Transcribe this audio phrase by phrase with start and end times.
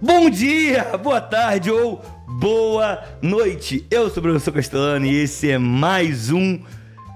[0.00, 3.86] Bom dia, boa tarde ou boa noite.
[3.90, 6.60] Eu sou o professor Castellano e esse é mais um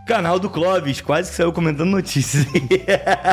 [0.07, 1.01] canal do Clóvis.
[1.01, 2.47] Quase que saiu comentando notícias.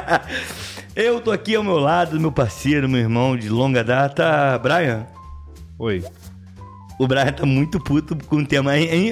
[0.96, 5.06] Eu tô aqui ao meu lado, meu parceiro, meu irmão de longa data, Brian.
[5.78, 6.04] Oi.
[6.98, 8.78] O Brian tá muito puto com o tema.
[8.78, 9.12] hein?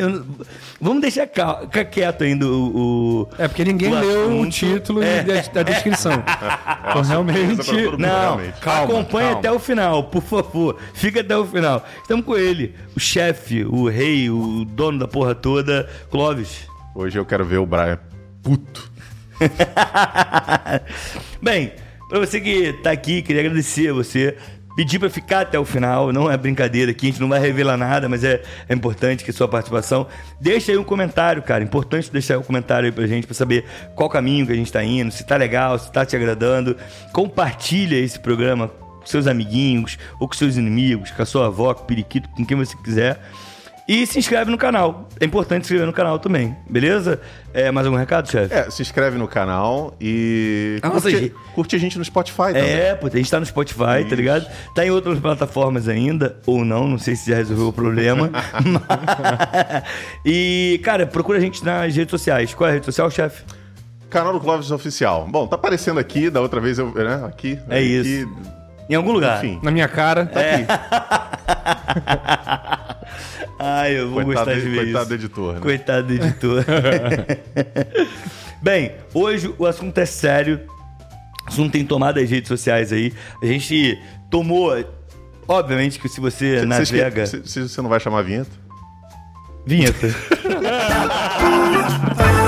[0.79, 3.23] Vamos deixar quieto ainda o.
[3.23, 4.51] o- É porque ninguém o leu o assunto.
[4.51, 5.25] título É.
[5.27, 6.13] e a, descrição.
[6.13, 7.71] então surpresa pra realmente.
[7.73, 7.97] mundo.
[7.97, 8.59] Não, realmente.
[8.61, 9.39] Calma, acompanha calma.
[9.39, 10.77] até o final, por favor.
[10.93, 11.85] Fica até o final.
[12.01, 16.65] Estamos com ele, o chefe, o rei, o dono da porra toda, Clóvis.
[16.95, 17.99] Hoje eu quero ver o Brian
[18.41, 18.91] puto.
[21.41, 21.73] Bem,
[22.09, 24.37] pra você que tá aqui, queria agradecer a você.
[24.75, 27.77] Pedir pra ficar até o final, não é brincadeira aqui, a gente não vai revelar
[27.77, 30.07] nada, mas é, é importante que a sua participação.
[30.41, 31.63] Deixa aí um comentário, cara.
[31.63, 34.83] Importante deixar um comentário aí pra gente, pra saber qual caminho que a gente tá
[34.83, 36.75] indo, se tá legal, se tá te agradando.
[37.11, 41.83] Compartilha esse programa com seus amiguinhos, ou com seus inimigos, com a sua avó, com
[41.83, 43.19] o periquito, com quem você quiser.
[43.85, 45.09] E se inscreve no canal.
[45.19, 47.19] É importante se inscrever no canal também, beleza?
[47.53, 48.53] É, mais algum recado, chefe?
[48.53, 52.63] É, se inscreve no canal e Ah, curte, curte a gente no Spotify também.
[52.71, 54.45] É, pô, a gente tá no Spotify, tá ligado?
[54.73, 58.29] Tá em outras plataformas ainda, ou não, não sei se já resolveu o problema.
[58.63, 59.83] Mas-
[60.25, 62.53] e, cara, procura a gente nas redes sociais.
[62.53, 63.43] Qual é a rede social, chefe?
[64.09, 65.27] Canal do Clóvis Oficial.
[65.29, 66.89] Bom, tá aparecendo aqui, da outra vez eu.
[66.93, 67.59] Né, aqui.
[67.69, 68.29] É aqui, isso.
[68.89, 69.43] Em algum lugar.
[69.43, 69.59] Enfim.
[69.61, 70.55] Na minha cara, tá É.
[70.55, 70.65] aqui.
[73.59, 75.07] Ai, eu vou Coitado, gostar de ver coitado isso.
[75.09, 75.59] do editor, né?
[75.61, 76.65] Coitado do editor.
[78.61, 80.59] Bem, hoje o assunto é sério.
[81.45, 83.13] O assunto tem tomado as redes sociais aí.
[83.41, 83.97] A gente
[84.29, 84.73] tomou.
[85.47, 87.25] Obviamente que se você que- navega.
[87.25, 88.51] você não vai chamar a vinheta?
[89.65, 90.07] Vinheta.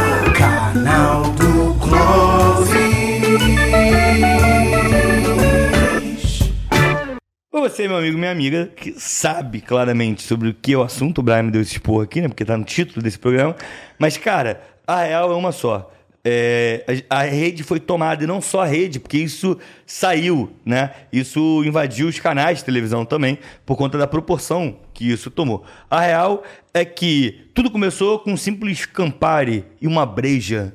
[7.70, 11.24] você, meu amigo, minha amiga, que sabe claramente sobre o que é o assunto, o
[11.24, 12.28] Brian me deu esse expor aqui, né?
[12.28, 13.56] Porque tá no título desse programa.
[13.98, 15.92] Mas, cara, a real é uma só.
[16.24, 20.92] É, a, rede foi tomada, e não só a rede, porque isso saiu, né?
[21.12, 25.66] Isso invadiu os canais de televisão também, por conta da proporção que isso tomou.
[25.90, 30.72] A real é que tudo começou com um simples Campari e uma breja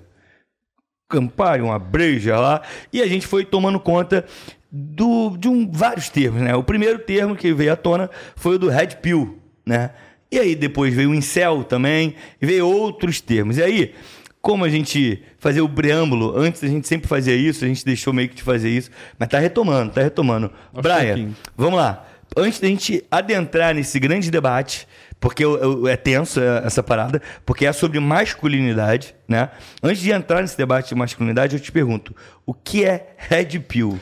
[1.08, 4.24] Campari, uma breja lá, e a gente foi tomando conta
[4.70, 6.54] do, de um, vários termos, né?
[6.54, 9.90] O primeiro termo que veio à tona foi o do Red Pill, né?
[10.30, 13.58] E aí depois veio o Incel também, e veio outros termos.
[13.58, 13.94] E aí,
[14.40, 18.12] como a gente fazia o preâmbulo, antes a gente sempre fazia isso, a gente deixou
[18.12, 20.52] meio que de fazer isso, mas tá retomando, tá retomando.
[20.72, 22.06] Aos Brian, vamos lá.
[22.36, 24.86] Antes da gente adentrar nesse grande debate,
[25.18, 25.42] porque
[25.88, 29.50] é tenso é, essa parada, porque é sobre masculinidade, né?
[29.82, 32.14] Antes de entrar nesse debate de masculinidade, eu te pergunto:
[32.46, 33.98] o que é Red Pill?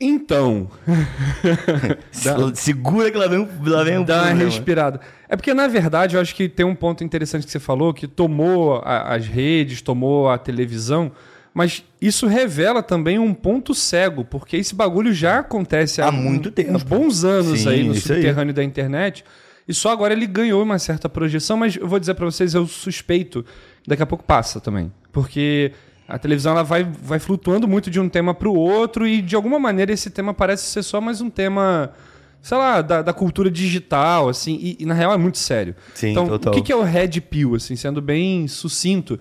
[0.00, 0.68] Então,
[2.24, 5.00] Dá- Segura que lá vem, um- lá vem um dá uma respirada.
[5.28, 8.06] É porque, na verdade, eu acho que tem um ponto interessante que você falou, que
[8.06, 11.10] tomou a- as redes, tomou a televisão,
[11.52, 16.50] mas isso revela também um ponto cego, porque esse bagulho já acontece Há um- muito
[16.52, 16.72] tempo.
[16.74, 18.18] uns bons anos Sim, aí no isso aí.
[18.20, 19.24] subterrâneo da internet.
[19.66, 22.66] E só agora ele ganhou uma certa projeção, mas eu vou dizer pra vocês, eu
[22.66, 23.44] suspeito,
[23.86, 24.90] daqui a pouco passa também.
[25.12, 25.72] Porque
[26.08, 29.58] a televisão ela vai, vai flutuando muito de um tema pro outro e de alguma
[29.58, 31.92] maneira esse tema parece ser só mais um tema,
[32.40, 35.76] sei lá, da, da cultura digital, assim, e, e na real é muito sério.
[35.94, 36.54] Sim, então, total.
[36.54, 39.20] o que, que é o Red Pill, assim, sendo bem sucinto?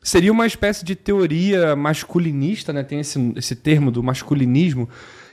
[0.00, 2.84] Seria uma espécie de teoria masculinista, né?
[2.84, 4.88] Tem esse, esse termo do masculinismo,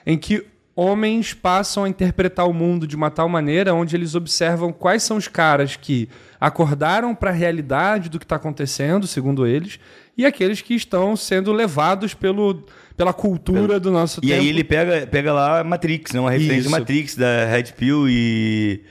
[0.07, 0.43] em que
[0.75, 5.15] homens passam a interpretar o mundo de uma tal maneira onde eles observam quais são
[5.15, 6.09] os caras que
[6.41, 9.79] acordaram para a realidade do que está acontecendo, segundo eles,
[10.17, 12.63] e aqueles que estão sendo levados pelo,
[12.95, 14.41] pela cultura do nosso E tempo.
[14.41, 16.19] aí ele pega, pega lá Matrix, né?
[16.19, 16.71] Uma referência de Isso.
[16.71, 18.81] Matrix, da Red Pill e.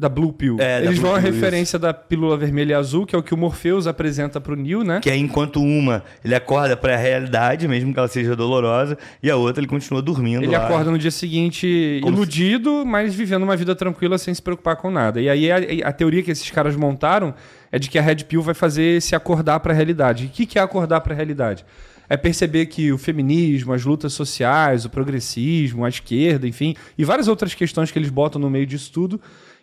[0.00, 0.56] Da Blue Pill.
[0.58, 3.34] É, eles vão a Pill, referência da pílula vermelha e azul, que é o que
[3.34, 5.00] o Morpheus apresenta pro Neo, né?
[5.02, 9.36] Que é enquanto uma ele acorda pra realidade, mesmo que ela seja dolorosa, e a
[9.36, 10.42] outra ele continua dormindo.
[10.42, 10.64] Ele lá.
[10.64, 14.90] acorda no dia seguinte Como iludido, mas vivendo uma vida tranquila sem se preocupar com
[14.90, 15.20] nada.
[15.20, 17.34] E aí a, a teoria que esses caras montaram
[17.70, 20.24] é de que a Red Pill vai fazer se acordar para a realidade.
[20.24, 21.64] E o que, que é acordar para a realidade?
[22.08, 27.28] É perceber que o feminismo, as lutas sociais, o progressismo, a esquerda, enfim, e várias
[27.28, 29.20] outras questões que eles botam no meio disso tudo,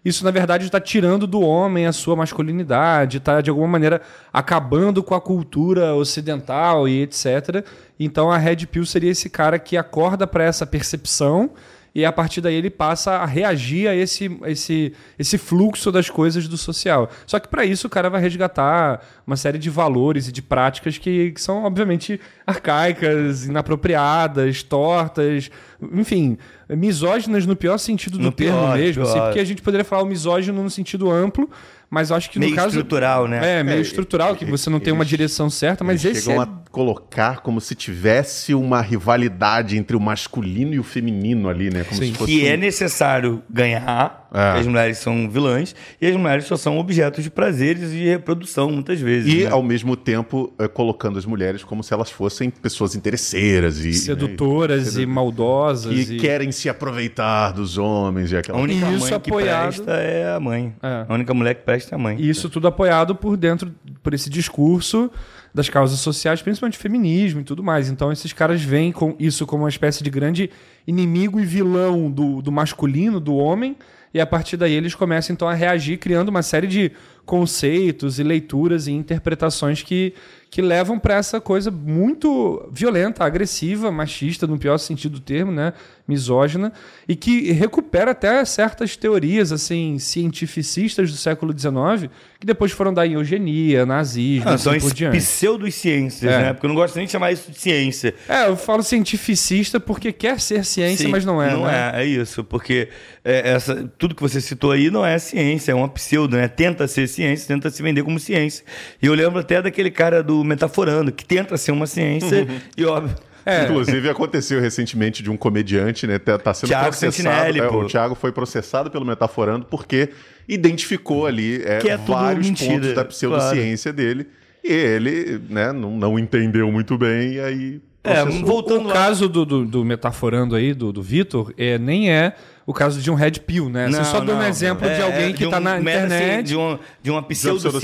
[0.08, 4.02] isso na verdade está tirando do homem a sua masculinidade, está de alguma maneira
[4.32, 7.66] acabando com a cultura ocidental e etc.
[8.00, 11.52] Então a Red Pill seria esse cara que acorda para essa percepção
[11.94, 16.48] e a partir daí ele passa a reagir a esse, esse, esse fluxo das coisas
[16.48, 17.10] do social.
[17.26, 21.00] Só que para isso o cara vai resgatar uma série de valores e de práticas
[21.00, 25.50] que, que são, obviamente, arcaicas, inapropriadas, tortas,
[25.92, 26.38] enfim.
[26.76, 29.26] Misóginas no pior sentido do No termo pior, mesmo, assim, pior.
[29.26, 31.50] porque a gente poderia falar o misógino no sentido amplo,
[31.90, 33.60] mas eu acho que Meio no caso estrutural, né?
[33.60, 36.42] é meio É, estrutural que você não tem uma direção certa, mas Eles esse chegam
[36.42, 36.46] é...
[36.46, 41.84] a colocar como se tivesse uma rivalidade entre o masculino e o feminino ali, né?
[41.84, 42.12] Como Sim.
[42.12, 44.54] se fosse Que um- é necessário ganhar, É.
[44.54, 48.06] que as mulheres são vilãs, e as mulheres só são objetos de prazeres e de
[48.10, 49.34] reprodução, muitas vezes.
[49.34, 49.50] E, né?
[49.50, 53.94] ao mesmo tempo, eh, colocando as mulheres como se elas fossem pessoas interesseiras e...
[53.94, 56.20] sedutoras né, e maldosas que e...
[56.20, 58.58] querem se aproveitar dos homens e aquela...
[58.58, 60.76] A única Isso mãe que apoiado- presta é a mãe.
[60.84, 61.06] É.
[61.08, 62.18] A única mulher que presta é a mãe.
[62.20, 65.12] E isso tudo apoiado por dentro, por esse discurso
[65.54, 67.90] das causas sociais, principalmente feminismo e tudo mais.
[67.90, 70.50] Então esses caras veem com isso como uma espécie de grande
[70.86, 73.76] inimigo e vilão do, do masculino, do homem,
[74.14, 76.92] e a partir daí eles começam então a reagir, criando uma série de
[77.26, 80.14] conceitos e leituras e interpretações que,
[80.50, 85.74] que levam para essa coisa muito violenta, agressiva, machista, no pior sentido do termo, né?
[86.08, 86.72] misógina,
[87.08, 93.08] e que recupera até certas teorias assim cientificistas do século XIX, que depois foram dar
[93.08, 95.18] em eugenia, nazismo, Ah, assim são por diante.
[95.18, 96.38] pseudociências, É.
[96.40, 96.54] né?
[96.54, 98.14] Porque eu não gosto nem de chamar isso de ciência.
[98.30, 101.52] É, eu falo cientificista porque quer ser ciência, Sim, mas não é.
[101.54, 101.92] Não né?
[101.96, 102.44] é, é isso.
[102.44, 102.90] Porque
[103.26, 106.48] é, essa, tudo que você citou aí não é ciência, é uma pseudo, né?
[106.48, 108.64] Tenta ser ciência, tenta se vender como ciência.
[109.02, 112.60] E eu lembro até daquele cara do Metaforando, que tenta ser uma ciência Uhum.
[112.78, 113.16] e, óbvio,
[113.50, 113.64] É.
[113.64, 116.20] Inclusive, aconteceu recentemente de um comediante, né?
[116.20, 117.58] Tá, tá sendo Thiago processado.
[117.58, 117.80] É, pô.
[117.80, 120.10] o Thiago foi processado pelo Metaforando porque
[120.50, 124.28] identificou ali é, Que é vários mentira, pontos da pseudociência dele.
[124.62, 127.82] E ele, né, não, não entendeu muito bem, e aí.
[128.04, 128.46] É, processou.
[128.46, 128.94] voltando o lá.
[128.94, 132.36] caso do, do, do metaforando aí, do, do Vitor, é, nem é
[132.68, 133.90] o caso de um red pill, né?
[133.90, 135.82] Você só deu um exemplo de É, alguém é, que de tá um na assim,
[135.82, 136.46] internet.
[136.48, 137.80] de, uma, de uma pseudociência,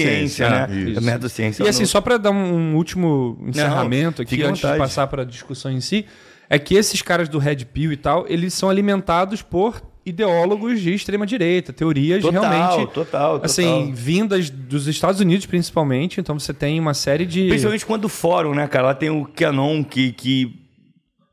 [0.45, 0.91] pseudociência, né?
[0.91, 1.01] isso.
[1.01, 1.63] Merdociência.
[1.63, 4.80] E assim, não- só para dar um último encerramento aqui, fique à antes de vontade.
[4.83, 6.06] passar para a discussão em si,
[6.50, 10.94] é que esses caras do Red Pill e tal, eles são alimentados por ideólogos de
[10.94, 13.41] extrema direita, teorias Total, realmente total, total.
[13.45, 18.09] assim, vindas dos Estados Unidos principalmente, então você tem uma série de Principalmente quando o
[18.09, 18.88] fórum, né, cara?
[18.88, 20.59] Lá tem o Canon que, que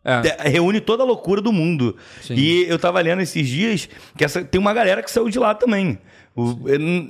[0.04, 0.48] É.
[0.48, 1.94] reúne toda a loucura do mundo.
[2.22, 2.34] Sim.
[2.34, 5.54] E eu tava lendo esses dias que essa, tem uma galera que saiu de lá
[5.54, 5.98] também.
[6.34, 6.58] O-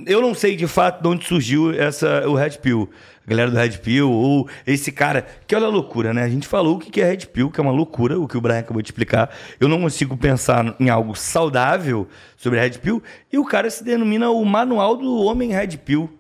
[0.07, 2.91] eu não sei de fato de onde surgiu essa, o Red Pill.
[3.25, 5.25] A galera do Red Pill, ou esse cara.
[5.47, 6.25] Que olha a loucura, né?
[6.25, 8.37] A gente falou o que que é Red Pill, que é uma loucura, o que
[8.37, 9.31] o Brian acabou de explicar.
[9.61, 13.01] Eu não consigo pensar em algo saudável sobre Red Pill.
[13.33, 16.11] E o cara se denomina o manual do homem Red Pill.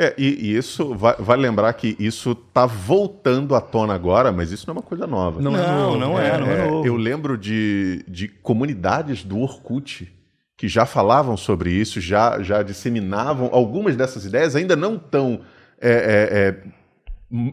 [0.00, 4.52] É, e, e isso, vai, vale lembrar que isso tá voltando à tona agora, mas
[4.52, 5.40] isso não é uma coisa nova.
[5.40, 6.86] Não é Não, novo, não é, não é novo.
[6.86, 10.08] Eu lembro de, de comunidades do Orkut
[10.56, 15.40] que já falavam sobre isso, já, já disseminavam algumas dessas ideias, ainda não tão
[15.80, 16.56] é, é, é,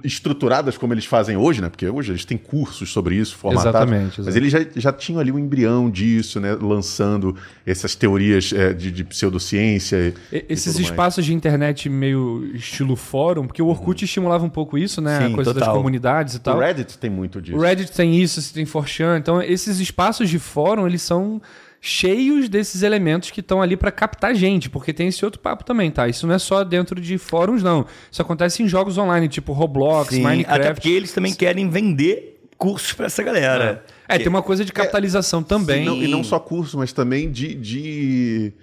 [0.06, 1.70] estruturadas como eles fazem hoje, né?
[1.70, 3.82] Porque hoje eles têm cursos sobre isso, formatados.
[3.82, 6.56] Exatamente, Mas eles já, já tinham ali o embrião disso, né?
[6.56, 7.36] Lançando
[7.66, 10.14] essas teorias é, de, de pseudociência.
[10.32, 10.92] e- Esses tudo mais.
[10.92, 15.20] espaços de internet meio estilo fórum, porque o Orkut estimulava um pouco isso, né?
[15.20, 15.76] Sim, a coisa das total.
[15.76, 16.56] comunidades e tal.
[16.58, 17.58] O Reddit tem muito disso.
[17.58, 19.18] O Reddit tem isso, tem 4chan.
[19.20, 21.42] Então, esses espaços de fórum, eles são
[21.88, 25.92] cheios desses elementos que estão ali para captar gente, porque tem esse outro papo também,
[25.92, 26.08] tá?
[26.08, 27.86] Isso não é só dentro de fóruns, não.
[28.12, 30.62] Isso acontece em jogos online, tipo Roblox, Sim, Minecraft.
[30.62, 33.84] até porque eles também querem vender cursos pra essa galera.
[34.08, 35.84] É, tem uma coisa de capitalização também.
[35.84, 37.54] Sim, não- e não só curso, mas também de.
[37.54, 38.54] de-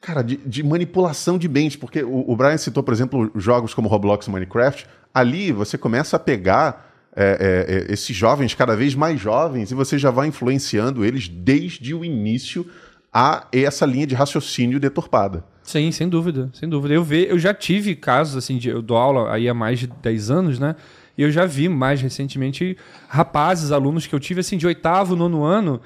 [0.00, 3.88] Cara, de, de manipulação de bens, porque o, o Brian citou, por exemplo, jogos como
[3.88, 4.84] Roblox e Minecraft.
[5.14, 9.74] Ali você começa a pegar é, é, é, esses jovens cada vez mais jovens e
[9.74, 12.66] você já vai influenciando eles desde o início
[13.12, 15.44] a essa linha de raciocínio deturpada.
[15.62, 16.94] Sim, sem dúvida, sem dúvida.
[16.94, 19.86] Eu, ve, eu já tive casos, assim, de, eu dou aula aí há mais de
[19.86, 20.74] 10 anos, né?
[21.16, 22.76] E eu já vi mais recentemente
[23.08, 25.80] rapazes, alunos que eu tive, assim, de oitavo, nono ano,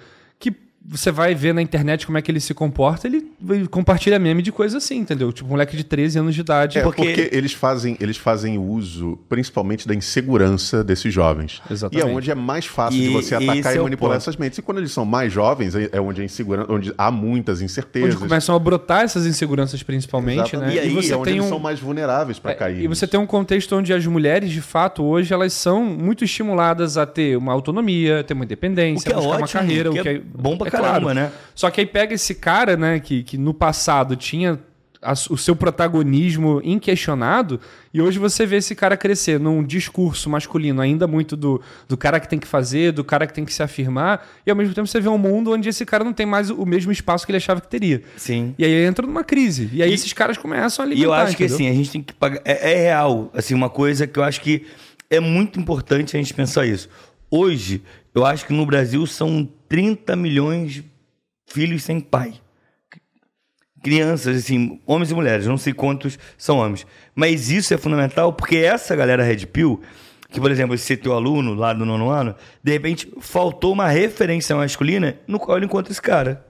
[0.89, 4.43] você vai ver na internet como é que ele se comporta, ele ele compartilha meme
[4.43, 5.33] de coisa assim, entendeu?
[5.33, 6.79] Tipo, moleque de 13 anos de idade.
[6.79, 11.61] É, Porque- porque, eles, fazem, eles fazem uso principalmente da insegurança desses jovens.
[11.71, 12.07] Exatamente.
[12.07, 14.13] E é onde é mais fácil de E você esse atacar é e o manipular
[14.13, 14.23] ponto.
[14.23, 14.59] essas mentes.
[14.59, 18.11] E quando eles são mais jovens, é é onde, a insegurança, onde há muitas incertezas.
[18.17, 20.69] Onde começam a brotar essas inseguranças, principalmente, Exatamente.
[20.69, 20.75] né?
[20.77, 22.83] E aí você é onde tem eles um, são mais vulneráveis para É, cair.
[22.83, 26.97] E você tem um contexto onde as mulheres, de fato, hoje, elas são muito estimuladas
[26.97, 29.91] a ter uma autonomia, ter uma independência, O que é buscar uma ótimo, carreira.
[29.91, 31.15] que o que é é bom pra é caramba, claro.
[31.15, 31.33] né?
[31.55, 34.59] Só que aí pega esse cara, né, que, que no passado tinha
[35.03, 37.61] a- o seu protagonismo inquestionado,
[37.93, 42.19] e hoje você vê esse cara crescer num discurso masculino ainda muito do, do cara
[42.19, 44.87] que tem que fazer, do cara que tem que se afirmar, e ao mesmo tempo
[44.89, 47.37] você vê um mundo onde esse cara não tem mais o mesmo espaço que ele
[47.37, 48.03] achava que teria.
[48.17, 48.55] Sim.
[48.59, 49.71] E aí entra numa crise.
[49.73, 51.57] E aí E- esses caras começam a alimentar, E eu acho que entendeu?
[51.57, 52.41] assim, a gente tem que pagar.
[52.45, 53.31] É, é real.
[53.35, 54.67] Assim, uma coisa que eu acho que
[55.09, 56.89] é muito importante a gente pensar isso.
[57.31, 57.83] Hoje,
[58.17, 60.85] eu acho que no Brasil são 30 milhões de
[61.47, 62.33] filhos sem pai.
[63.85, 66.87] Crianças, assim, homens e mulheres, não sei quantos são homens.
[67.15, 69.83] Mas isso é fundamental porque essa galera Red Pill,
[70.31, 74.57] que, por exemplo, esse teu aluno lá do nono ano, de repente faltou uma referência
[74.57, 76.43] masculina no qual ele encontra esse cara.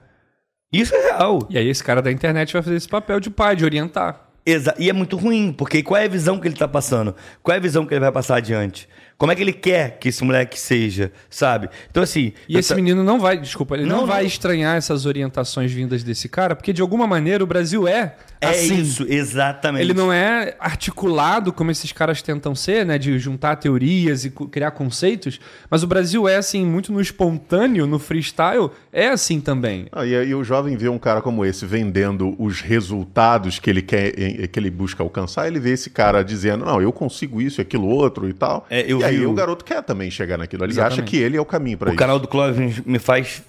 [0.71, 1.45] Isso é real.
[1.49, 4.29] E aí esse cara da internet vai fazer esse papel de pai, de orientar.
[4.45, 7.13] Exa e é muito ruim, porque qual é a visão que ele tá passando?
[7.43, 8.87] Qual é a visão que ele vai passar adiante?
[9.17, 11.69] Como é que ele quer que esse moleque seja, sabe?
[11.89, 12.33] Então, assim.
[12.47, 14.27] E esse ta- menino não vai, desculpa, ele não, Não, vai não.
[14.27, 18.79] estranhar essas orientações vindas desse cara, porque de alguma maneira o Brasil é É assim.
[18.79, 19.81] isso, exatamente.
[19.81, 22.99] Ele não é articulado como esses caras tentam ser, né?
[22.99, 25.39] De juntar teorias e criar conceitos.
[25.69, 29.87] Mas o Brasil é assim, muito no espontâneo, no freestyle, é assim também.
[29.91, 33.81] Ah, e aí o jovem vê um cara como esse vendendo os resultados que ele
[33.81, 37.59] quer, em- que ele busca alcançar, ele vê esse cara dizendo, não, eu consigo isso
[37.59, 38.65] e aquilo outro e tal.
[38.69, 40.63] É, eu e aí o- o garoto quer também chegar naquilo.
[40.63, 40.99] Ele Exatamente.
[41.01, 41.97] acha que ele é o caminho para O isso.
[41.99, 43.41] canal do Clóvis me faz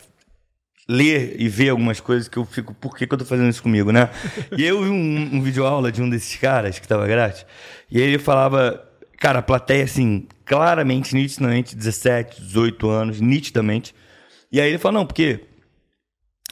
[0.88, 3.62] ler e ver algumas coisas que eu fico, por que, que eu tô fazendo isso
[3.62, 4.08] comigo, né?
[4.56, 7.44] e eu vi um, um vídeo aula de um desses caras que tava grátis,
[7.90, 8.82] e ele falava,
[9.18, 13.94] cara, a plateia assim, claramente, nitidamente, 17, 18 anos, nitidamente.
[14.50, 15.40] E aí ele falou, não, porque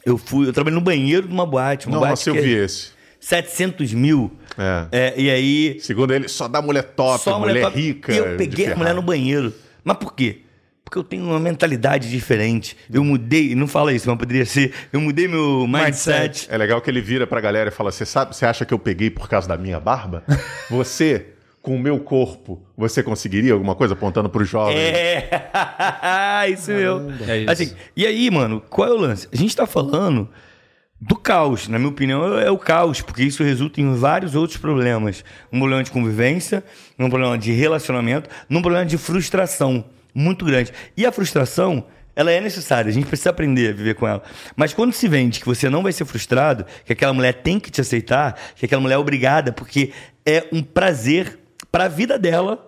[0.05, 2.43] eu fui, eu trabalhei no banheiro de uma boate, uma boate Nossa, eu que é
[2.43, 2.91] vi esse.
[3.27, 4.31] 700 mil.
[4.57, 4.87] É.
[4.89, 7.77] É, e aí Segundo ele, só dá mulher top, só a mulher, top.
[7.77, 8.13] rica.
[8.13, 9.53] E eu peguei a mulher no banheiro.
[9.83, 10.43] Mas por quê?
[10.81, 12.77] Porque eu tenho uma mentalidade diferente.
[12.89, 14.73] Eu mudei, não fala isso, mas poderia ser.
[14.93, 16.47] Eu mudei meu mindset.
[16.49, 18.79] É legal que ele vira pra galera e fala: Você sabe, você acha que eu
[18.79, 20.23] peguei por causa da minha barba?
[20.71, 21.25] Você,
[21.61, 24.77] com o meu corpo, você conseguiria alguma coisa apontando pro jovem?
[24.77, 27.11] É, isso mesmo.
[27.27, 27.51] É isso.
[27.51, 29.27] Assim, e aí, mano, qual é o lance?
[29.33, 30.29] A gente tá falando
[30.99, 35.23] do caos, na minha opinião, é o caos, porque isso resulta em vários outros problemas.
[35.53, 36.63] Um problema de convivência,
[36.97, 40.73] um problema de relacionamento, num problema de frustração muito grande.
[40.95, 41.85] E a frustração,
[42.15, 44.23] ela é necessária, a gente precisa aprender a viver com ela.
[44.55, 47.69] Mas quando se vende que você não vai ser frustrado, que aquela mulher tem que
[47.69, 49.91] te aceitar, que aquela mulher é obrigada, porque
[50.25, 51.37] é um prazer
[51.71, 52.67] para a vida dela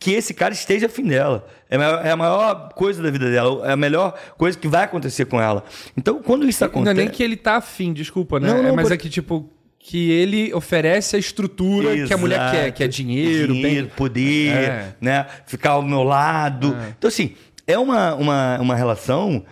[0.00, 1.46] que esse cara esteja afim dela.
[1.68, 4.68] É a, maior, é a maior coisa da vida dela, é a melhor coisa que
[4.68, 5.64] vai acontecer com ela.
[5.96, 6.96] Então, quando isso Não é acontece.
[6.96, 8.48] nem que ele tá afim, desculpa, né?
[8.48, 12.16] Não, não, É, mas por- é que, tipo, que ele oferece a estrutura que a
[12.16, 12.52] mulher Exato.
[12.56, 13.96] quer, que é dinheiro, Dinheiro, bem...
[13.96, 14.96] poder, É.
[15.00, 15.26] né?
[15.46, 16.76] Ficar ao meu lado.
[16.96, 17.34] Então, assim,
[17.66, 19.44] é uma, uma, uma relação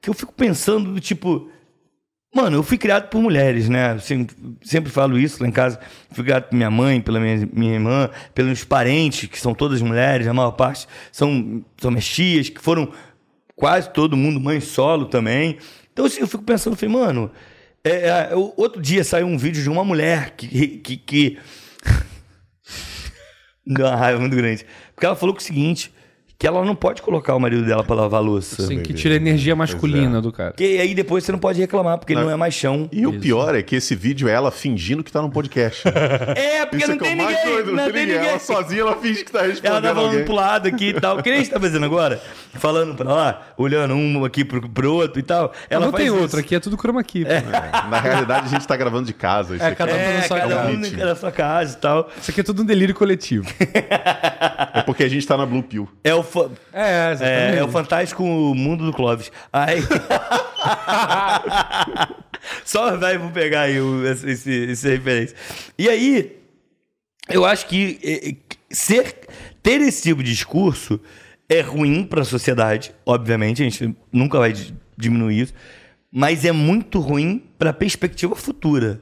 [0.00, 1.48] que eu fico pensando do tipo.
[2.34, 3.96] Mano, eu fui criado por mulheres, né?
[4.00, 5.78] Sempre, sempre falo isso lá em casa.
[6.10, 10.26] Fui criado por minha mãe, pela minha, minha irmã, pelos parentes, que são todas mulheres,
[10.26, 12.92] a maior parte são, são minhas tias, que foram
[13.54, 15.58] quase todo mundo mãe solo também.
[15.92, 17.30] Então, assim, eu fico pensando, falei, mano,
[17.84, 20.78] é, é, outro dia saiu um vídeo de uma mulher que.
[20.78, 21.38] que, que...
[23.64, 24.66] Deu uma raiva muito grande.
[24.92, 25.93] Porque ela falou que o seguinte:
[26.38, 28.62] que ela não pode colocar o marido dela pra lavar a louça.
[28.62, 30.50] Assim, que tira a energia masculina do cara.
[30.50, 32.88] Porque aí depois você não pode reclamar, porque ele não é mais chão.
[32.92, 35.82] E o pior é que esse vídeo é ela fingindo que tá num podcast.
[36.36, 37.44] É, porque Isso não é que é tem o ninguém.
[37.44, 38.28] doido, não tem ninguém.
[38.28, 40.24] Ela sozinha, ela finge que tá respondendo Ela tá falando alguém.
[40.24, 41.22] pro lado aqui e tal.
[41.22, 42.20] Que nem a gente tá fazendo agora.
[42.54, 45.52] Falando pra lá, olhando um aqui pro, pro outro e tal.
[45.70, 46.20] Ela não faz tem isso.
[46.22, 47.24] outro, aqui é tudo chroma key.
[47.24, 47.30] pô.
[47.30, 47.42] É,
[47.88, 49.54] Na realidade, a gente tá gravando de casa.
[49.54, 50.68] Isso É, aqui cada um É, na sua cada casa.
[50.70, 52.10] um na sua casa e tal.
[52.20, 53.46] Isso aqui é tudo um delírio coletivo.
[54.74, 55.88] é porque a gente tá na Blue Pill.
[56.02, 56.23] É o,
[56.72, 59.30] É, é, é o fantástico mundo do Clóvis.
[59.52, 59.80] Aí.
[62.64, 65.36] Só vai vou pegar aí o, esse, esse, referência.
[65.78, 66.36] E aí,
[67.28, 68.36] eu acho que eh, eh,
[68.70, 69.14] ser,
[69.62, 71.00] ter esse tipo de discurso
[71.48, 75.54] é ruim para a sociedade, obviamente, a gente nunca vai di- diminuir isso,
[76.10, 79.00] mas é muito ruim para a perspectiva futura.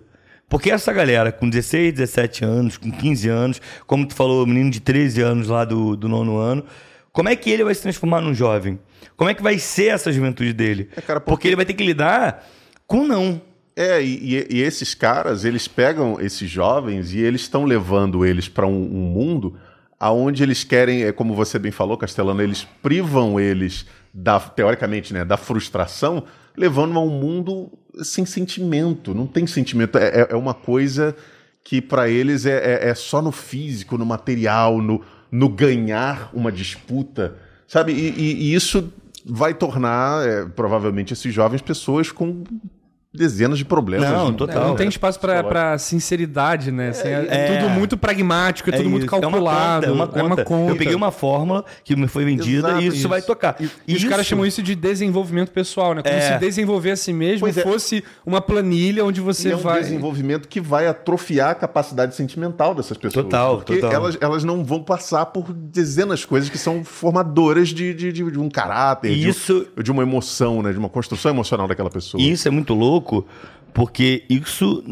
[0.49, 4.71] Porque essa galera com 16, 17 anos, com 15 anos, como tu falou, o menino
[4.71, 6.65] de 13 anos lá do, do nono ano,
[7.13, 8.79] como é que ele vai se transformar num jovem?
[9.17, 10.89] Como é que vai ser essa juventude dele?
[10.97, 11.31] É, cara, porque...
[11.31, 12.49] porque- ele vai ter que lidar
[12.87, 13.41] com não.
[13.75, 18.67] É, e, e- esses caras, eles pegam esses jovens e eles estão levando eles para
[18.67, 19.57] um, um mundo
[19.99, 25.25] aonde eles querem, é como você bem falou, Castelano, eles privam eles da, teoricamente, né,
[25.25, 26.25] da frustração,
[26.57, 27.71] levando a um mundo
[28.03, 29.15] sem sentimento.
[29.15, 29.97] Não tem sentimento.
[29.97, 31.15] É, é- é uma coisa
[31.65, 35.01] que para eles é, é- é só no físico, no material, no,
[35.33, 37.37] no ganhar uma disputa,
[37.67, 37.93] sabe?
[37.93, 38.93] E, e- e isso
[39.25, 42.45] vai tornar, é, provavelmente, esses jovens pessoas com
[43.15, 44.09] dezenas de problemas.
[44.09, 44.69] Não, de- total.
[44.69, 45.63] não tem espaço pra, psicológicos.
[45.71, 46.89] pra sinceridade, né?
[46.91, 47.59] Assim, é, é.
[47.59, 49.87] tudo muito pragmático, é, tudo muito isso, calculado.
[49.87, 50.19] É uma conta.
[50.19, 50.73] É uma conta.
[50.73, 53.09] Eu peguei uma fórmula que me foi vendida Exato, e isso, isso.
[53.09, 53.57] vai tocar.
[53.87, 56.03] E os caras chamam isso de desenvolvimento pessoal, né?
[56.03, 56.21] Como É.
[56.35, 57.63] se desenvolver a si mesmo Pois é.
[57.63, 59.81] fosse uma planilha onde E você é um vai.
[59.81, 63.25] desenvolvimento que vai atrofiar a capacidade sentimental dessas pessoas.
[63.25, 63.93] Total, Porque total.
[63.93, 68.31] Elas, elas não vão passar por dezenas de coisas que são formadoras de, de, de-
[68.31, 70.73] de um caráter, de- Isso- de, uma emoção, né?
[70.73, 72.23] De uma construção emocional daquela pessoa.
[72.23, 73.27] E isso é muito louco, pouco
[73.75, 74.85] porque isso,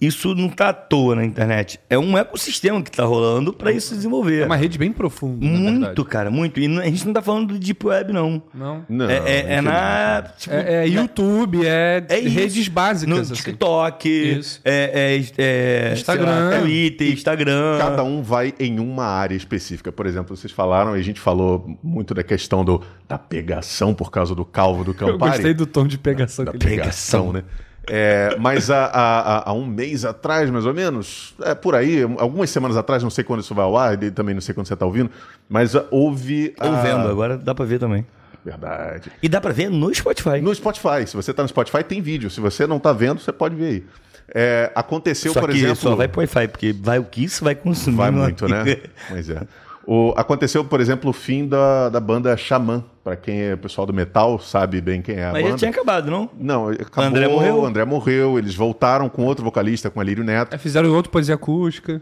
[0.00, 1.80] isso não tá à toa na internet.
[1.90, 4.42] É um ecossistema que tá rolando pra isso se desenvolver.
[4.42, 5.44] É uma rede bem profunda.
[5.44, 6.60] muito, cara, muito.
[6.60, 8.42] E não- a gente não tá falando do Deep Web, não.
[8.54, 8.84] Não.
[8.88, 10.22] Não, é, é- é na.
[10.38, 12.34] Tipo, É, é YouTube, é, É isso.
[12.34, 13.00] redes básicas.
[13.16, 13.34] no assim.
[13.34, 14.60] TikTok, Isso.
[14.64, 16.50] é, é- é, Instagram.
[16.50, 17.78] lá, Twitter, Instagram.
[17.78, 19.90] Cada um vai em uma área específica.
[19.90, 24.10] Por exemplo, vocês falaram, e a gente falou muito da questão do, da pegação por
[24.10, 25.32] causa do calvo do Eu Campari.
[25.32, 27.42] gostei do tom de pegação da que ele pegação, né?
[27.88, 32.50] É, mas há, há- há- um mês atrás, mais ou menos, é por aí, algumas
[32.50, 34.74] semanas atrás, não sei quando isso vai ao ar, e também não sei quando você
[34.74, 35.10] está ouvindo,
[35.48, 36.54] mas houve.
[36.58, 38.06] A- vendo, agora dá pra ver também.
[38.44, 39.10] Verdade.
[39.22, 40.40] E dá pra ver no Spotify.
[40.40, 42.30] No Spotify, se você está no Spotify, tem vídeo.
[42.30, 43.84] Se você não está vendo, você pode ver aí.
[44.32, 45.76] É, aconteceu, Só por que exemplo.
[45.76, 47.96] só vai pro Wi-Fi, porque vai o que isso vai consumir.
[47.96, 48.62] Vai muito, né?
[49.10, 49.42] Pois é.
[49.92, 52.84] O, aconteceu, por exemplo, o fim da, da banda Xamã.
[53.02, 55.52] Para quem é pessoal do metal, sabe bem quem é a Mas banda.
[55.54, 56.30] já tinha acabado, não?
[56.38, 57.56] Não, acabou, André morreu?
[57.56, 60.54] o André morreu, eles voltaram com outro vocalista, com Alírio Neto.
[60.54, 62.00] É, fizeram outro poesia acústica.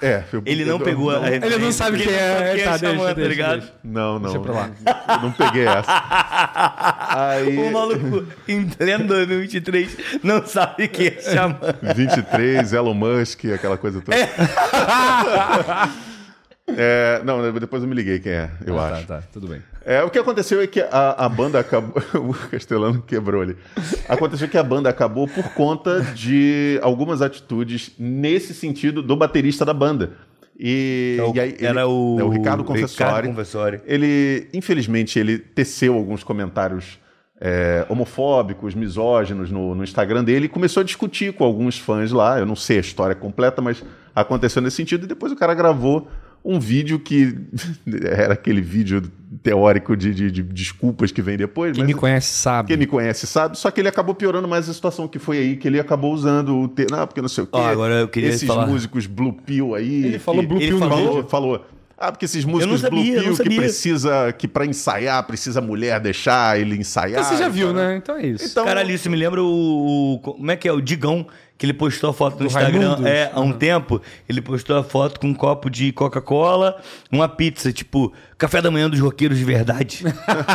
[0.00, 2.16] É, eu- Ele não eu- pegou a Ele não sabe quem é.
[2.16, 3.58] Tá, é deixa, Xamã, tá deixa, ligado?
[3.60, 3.74] deixa.
[3.84, 4.22] Não, não.
[4.22, 4.70] Deixa pra lá.
[5.16, 6.04] Eu não peguei essa.
[7.10, 11.58] Aí, O maluco em pleno 2023 não sabe quem é Xamã.
[11.94, 14.16] 23, Elon Musk, aquela coisa toda.
[14.16, 14.28] É,
[17.24, 19.06] não, depois eu me liguei quem é, eu Tá, acho.
[19.06, 19.62] tá, tudo bem.
[19.84, 22.02] É, o que aconteceu é que a, a banda acabou.
[22.14, 23.56] o Castelano quebrou ali.
[24.08, 29.74] Aconteceu que a banda acabou por conta de algumas atitudes nesse sentido do baterista da
[29.74, 30.12] banda.
[30.58, 33.04] E, e aí ele- Era o, é o Ricardo Confessori.
[33.08, 33.80] Ricardo Confessori.
[33.84, 36.98] Ele, infelizmente, ele teceu alguns comentários
[37.40, 42.38] é, homofóbicos, misóginos no, no Instagram dele e começou a discutir com alguns fãs lá.
[42.38, 45.04] Eu não sei a história completa, mas aconteceu nesse sentido.
[45.04, 46.08] E depois o cara gravou
[46.44, 47.34] um vídeo que
[48.04, 49.02] era aquele vídeo
[49.42, 51.72] teórico de, de- de desculpas que vem depois.
[51.72, 52.68] Quem mas me conhece sabe.
[52.68, 55.56] quem me conhece sabe, só que ele acabou piorando mais a situação que foi aí,
[55.56, 56.86] que ele acabou usando o te...
[56.90, 57.52] não, porque não sei o quê.
[57.54, 60.04] Ó, agora eu queria esses falar- músicos Blue Pill aí.
[60.06, 61.66] Ele falou que- Blue Pill falou- falou.
[61.96, 66.00] Ah, porque esses músicos sabia, Blue Pill que precisa, que pra ensaiar, precisa a mulher
[66.00, 67.20] deixar ele ensaiar.
[67.20, 67.76] Então você já e viu, tal.
[67.76, 67.96] né?
[67.96, 68.44] Então é isso.
[68.46, 70.72] Então, Caralho, isso me lembra o, o- Como é que é?
[70.72, 71.24] O Digão,
[71.56, 73.06] que ele postou a foto no Do Instagram Raimundos?
[73.06, 74.00] é, há um tempo.
[74.28, 78.88] Ele postou a foto com um copo de Coca-Cola, uma pizza, tipo, café da manhã
[78.88, 80.04] dos roqueiros de verdade.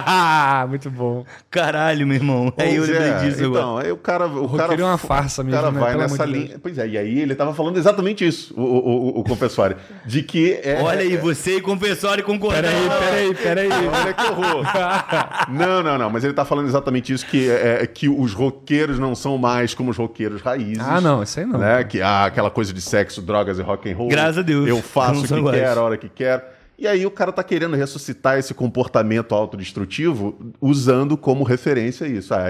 [0.70, 1.26] Muito bom.
[1.50, 2.54] Caralho, meu irmão.
[2.58, 3.62] Aí eu Pois lembrei é, disso agora.
[3.62, 4.28] Então, aí o cara.
[4.28, 5.80] O, roqueiro cara é uma farsa o mesmo, cara né?
[5.80, 6.48] vai Pelo nessa linha.
[6.48, 6.60] Deus.
[6.62, 9.76] Pois é, e aí ele tava falando exatamente isso, o, o, o, o Confessori.
[10.06, 10.60] De que.
[10.64, 12.68] É, Olha aí, você e Confessori concordando.
[13.00, 13.70] Peraí, peraí, peraí.
[13.88, 14.66] Olha que horror.
[15.50, 16.10] não, não, não.
[16.10, 19.74] Mas ele tá falando exatamente isso: que, é, é que os roqueiros não são mais
[19.74, 20.80] como os roqueiros raízes.
[20.80, 21.60] Ah, não, isso aí não.
[21.60, 21.84] Né?
[21.84, 24.10] Que ah, aquela coisa de sexo, drogas e rock and roll.
[24.10, 24.68] Graças a Deus.
[24.68, 26.42] Eu faço o que quero, a hora que quero.
[26.80, 32.34] E aí o cara tá querendo ressuscitar esse comportamento autodestrutivo usando como referência isso.
[32.34, 32.46] Ah,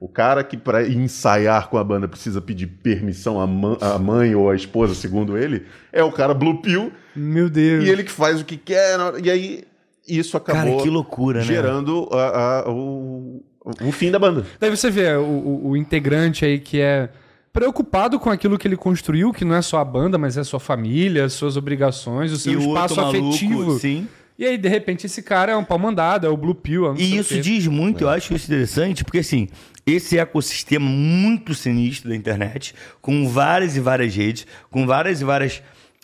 [0.00, 4.34] o cara que para ensaiar com a banda precisa pedir permissão à, ma- à mãe
[4.34, 7.84] ou à esposa, segundo ele, é o cara Blue Pill Meu Deus.
[7.84, 8.98] e ele que faz o que quer.
[9.22, 9.64] E aí
[10.08, 11.44] isso acabou Cara, que loucura, né?
[11.44, 13.42] gerando a- a- o,
[13.82, 14.44] o fim da banda.
[14.60, 17.08] Daí você vê o, o- o integrante aí que é
[17.56, 20.60] preocupado com aquilo que ele construiu, que não é só a banda, mas é sua
[20.60, 23.78] família, suas obrigações, o seu E o espaço maluco, afetivo.
[23.78, 24.06] sim.
[24.38, 26.92] E aí, de repente, esse cara é um pau mandado, é o Blue Pill.
[26.92, 29.48] é E o isso diz muito, eu acho isso interessante, porque assim,
[29.86, 35.62] esse ecossistema muito sinistro da internet, com várias e várias redes, com várias e várias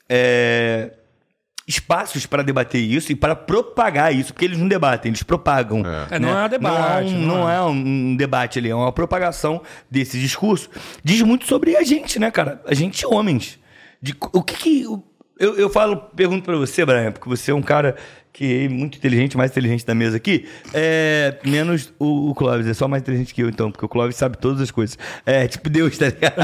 [0.08, 0.92] é,
[1.66, 5.82] espaços para debater isso e para propagar isso, porque eles não debatem, eles propagam.
[6.10, 7.56] É, não é um debate, Não, não não é.
[7.56, 10.68] é um debate ali, é uma propagação desse discurso.
[11.04, 12.60] Diz muito sobre a gente, né, cara?
[12.66, 13.58] A gente, homens.
[14.00, 14.86] De, o que que.
[14.86, 15.02] o-
[15.38, 17.96] Eu, eu falo, pergunto pra você, Brian, porque você é um cara
[18.32, 20.48] que é muito inteligente, mais inteligente da mesa aqui.
[20.74, 24.16] É, menos o, o Clóvis, é só mais inteligente que eu, então, porque o Clóvis
[24.16, 24.98] sabe todas as coisas.
[25.26, 26.34] É, tipo Deus, tá ligado?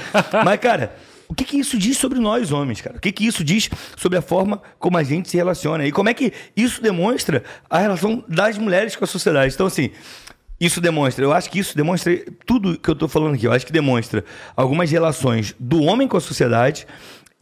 [0.44, 0.94] Mas, cara.
[1.28, 2.96] O que, que isso diz sobre nós, homens, cara?
[2.96, 5.86] O que, que isso diz sobre a forma como a gente se relaciona?
[5.86, 9.54] E como é que isso demonstra a relação das mulheres com a sociedade?
[9.54, 9.90] Então, assim,
[10.60, 13.46] isso demonstra, eu acho que isso demonstra tudo que eu tô falando aqui.
[13.46, 14.24] Eu acho que demonstra
[14.56, 16.86] algumas relações do homem com a sociedade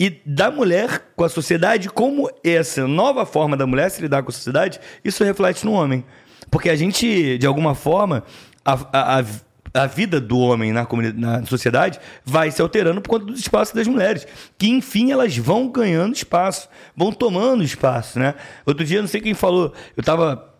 [0.01, 4.31] e da mulher com a sociedade, como essa nova forma da mulher se lidar com
[4.31, 6.05] a sociedade, isso reflete no homem.
[6.51, 8.25] Porque a gente, de alguma forma,
[8.65, 9.25] a- a- a-
[9.75, 13.87] a vida do homem na, na sociedade vai se alterando por conta dos espaços das
[13.87, 14.27] mulheres.
[14.59, 18.35] Que, enfim, elas vão ganhando espaço, vão tomando espaço, né?
[18.67, 20.53] Outro dia, não sei quem falou, eu tava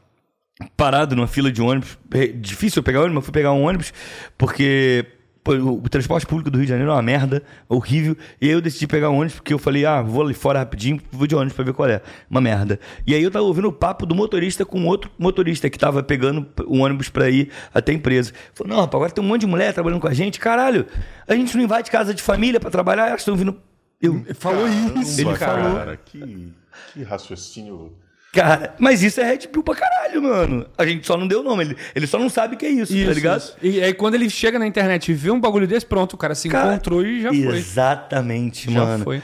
[0.77, 1.99] parado numa fila de ônibus.
[2.37, 3.93] Difícil pegar ônibus, mas fui pegar um ônibus
[4.39, 5.07] porque
[5.45, 8.17] o transporte público do Rio de Janeiro é uma merda, horrível.
[8.41, 11.01] E aí eu decidi pegar um ônibus porque eu falei, ah, vou ali fora rapidinho,
[11.11, 12.01] vou de ônibus pra ver qual é.
[12.31, 12.79] Uma merda.
[13.07, 16.47] E aí eu tava ouvindo o papo do motorista com outro motorista que tava pegando
[16.69, 18.33] um ônibus pra ir até a empresa.
[18.55, 20.39] Falou, não, rapaz, agora tem um monte de mulher trabalhando com a gente.
[20.39, 20.87] Caralho,
[21.27, 23.57] a gente não invade casa de família pra trabalhar, elas estão vindo.
[24.01, 24.67] Eu, Falou
[25.01, 25.79] isso, Ele Caramba, falou.
[25.79, 26.53] Cara, que,
[26.93, 27.93] que raciocínio.
[28.33, 30.67] Cara, mas isso é Red Pill pra caralho, mano.
[30.79, 31.65] A gente só não deu o nome.
[31.65, 33.39] Ele, ele só não sabe o que é isso, tá ligado?
[33.41, 33.57] isso.
[33.61, 36.35] E aí quando ele chega na internet e vê um bagulho desse, pronto, o cara
[36.35, 37.59] se Cara, encontrou e já foi.
[37.59, 39.05] Exatamente, Já mano.
[39.05, 39.23] foi.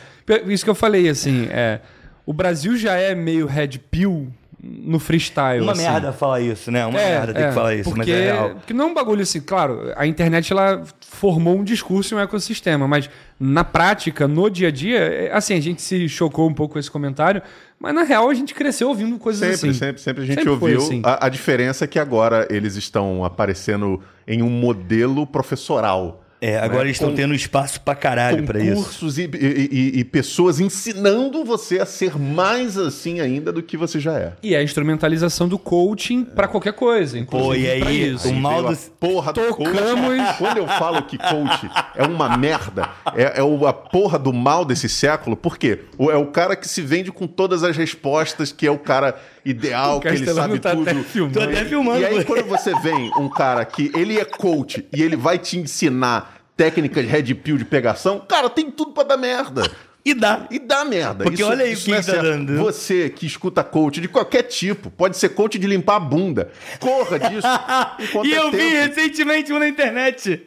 [0.49, 1.81] Isso que eu falei, assim, é,
[2.27, 4.29] o Brasil já é meio red pill
[4.63, 5.63] no freestyle.
[5.63, 5.83] Uma assim.
[5.83, 6.85] merda falar isso, né?
[6.85, 8.51] Uma merda ter que falar isso, porque, mas é real.
[8.57, 12.21] Porque não é um bagulho assim, claro, a internet ela formou um discurso e um
[12.21, 16.55] ecossistema, mas na prática, no dia a dia, é, assim, a gente se chocou um
[16.55, 17.41] pouco com esse comentário,
[17.79, 19.79] mas na real a gente cresceu ouvindo coisas Sempre, assim.
[19.79, 20.79] sempre, sempre a gente Sempre ouviu.
[20.79, 21.03] assim.
[21.05, 26.25] A, a diferença é que agora eles estão aparecendo em um modelo professoral.
[26.41, 26.85] É, agora né?
[26.87, 28.75] eles estão tendo espaço pra caralho pra isso.
[28.77, 33.77] Concursos e, e- e- e pessoas ensinando você a ser mais assim ainda do que
[33.77, 34.33] você já é.
[34.43, 38.29] E é a instrumentalização do coaching pra qualquer coisa, Pô, inclusive e pra aí, isso.
[38.29, 40.39] o mal do- a porra do Tocamos- coach.
[40.39, 44.65] Quando eu falo que coach é uma merda, é, é o- a porra do mal
[44.65, 45.81] desse século, por quê?
[45.99, 49.99] É o cara que se vende com todas as respostas, que é o cara ideal,
[49.99, 50.89] O que ele sabe tá tudo.
[50.89, 51.35] até filmando.
[51.39, 52.01] Tô até filmando.
[52.01, 55.59] E aí, quando você vem um cara que ele é coach e ele vai te
[55.59, 59.63] ensinar técnicas red pill de pegação, cara, tem tudo pra dar merda.
[60.05, 60.47] E dá.
[60.51, 61.25] E dá merda.
[61.25, 62.57] Porque olha aí o que é tá dando.
[62.57, 66.51] Você que escuta coach de qualquer tipo, pode ser coach de limpar a bunda.
[66.81, 67.47] Corra disso.
[68.25, 70.47] E é eu vi recentemente um na internet.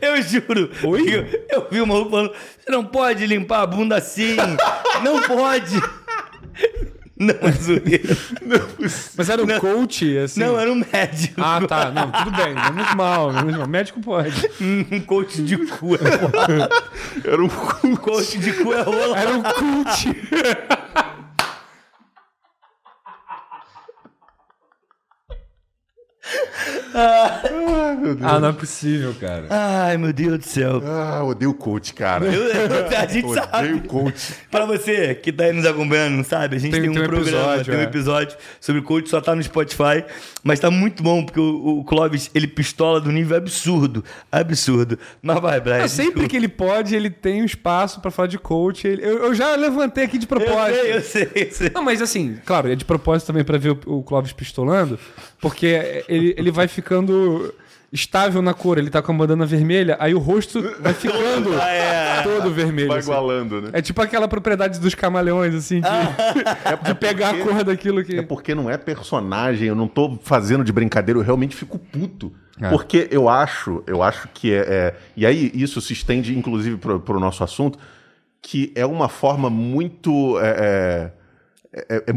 [0.00, 0.70] Eu juro.
[0.84, 1.14] Oi?
[1.14, 4.36] Eu, eu vi uma falando: você não pode limpar a bunda assim.
[5.04, 5.78] não pode.
[7.26, 8.16] Não, é zoeira.
[9.16, 10.40] Mas era um coach, assim.
[10.40, 11.40] Não, era um médico.
[11.40, 11.90] Ah, tá.
[11.90, 12.54] Não, tudo bem.
[12.54, 13.68] Menos mal, menos mal.
[13.68, 14.50] Médico pode.
[14.60, 15.94] Um coach de cu.
[17.24, 17.48] Era um
[17.84, 19.18] Um coach de cu é rola.
[19.18, 20.08] Era um coach.
[28.22, 29.46] Ah, não é possível, cara.
[29.50, 30.82] Ai, meu Deus do céu.
[30.84, 32.24] Ah, odeio coach, cara.
[32.26, 33.80] Eu- eu- a gente Odeio sabe.
[33.88, 34.34] coach.
[34.50, 36.56] Pra você que tá aí nos acompanhando, não sabe?
[36.56, 37.84] A gente Tem- tem, um, tem um programa, episódio, tem um é.
[37.84, 40.04] episódio sobre coach, só tá no Spotify.
[40.42, 44.04] Mas tá muito bom, porque o, o Clóvis, ele pistola do nível absurdo.
[44.30, 44.98] Absurdo.
[45.22, 45.76] Mas vai, Brian.
[45.76, 48.86] É, sempre que ele pode, ele tem um espaço pra falar de coach.
[48.86, 50.78] Ele- eu, eu já levantei aqui de propósito.
[50.84, 51.70] Eu sei, eu sei, eu sei.
[51.74, 54.98] Não, mas assim, claro, é de propósito também pra ver o, o Clóvis pistolando,
[55.42, 57.52] porque ele, ele vai ficando
[57.92, 58.78] estável na cor.
[58.78, 62.22] Ele tá com a bandana vermelha, aí o rosto vai ficando Ah, é.
[62.22, 62.88] todo vermelho.
[62.88, 63.10] Vai assim.
[63.10, 63.70] igualando, né?
[63.72, 65.88] É tipo aquela propriedade dos camaleões, assim, de,
[66.88, 68.16] de pegar a cor daquilo que.
[68.18, 72.32] É porque não é personagem, eu não tô fazendo de brincadeira, eu realmente fico puto.
[72.60, 72.68] É.
[72.70, 77.00] Porque eu acho, eu acho que é, é- E aí isso se estende, inclusive, pro,
[77.00, 77.78] pro nosso assunto,
[78.40, 80.38] que é uma forma muito.
[81.72, 82.14] É, é,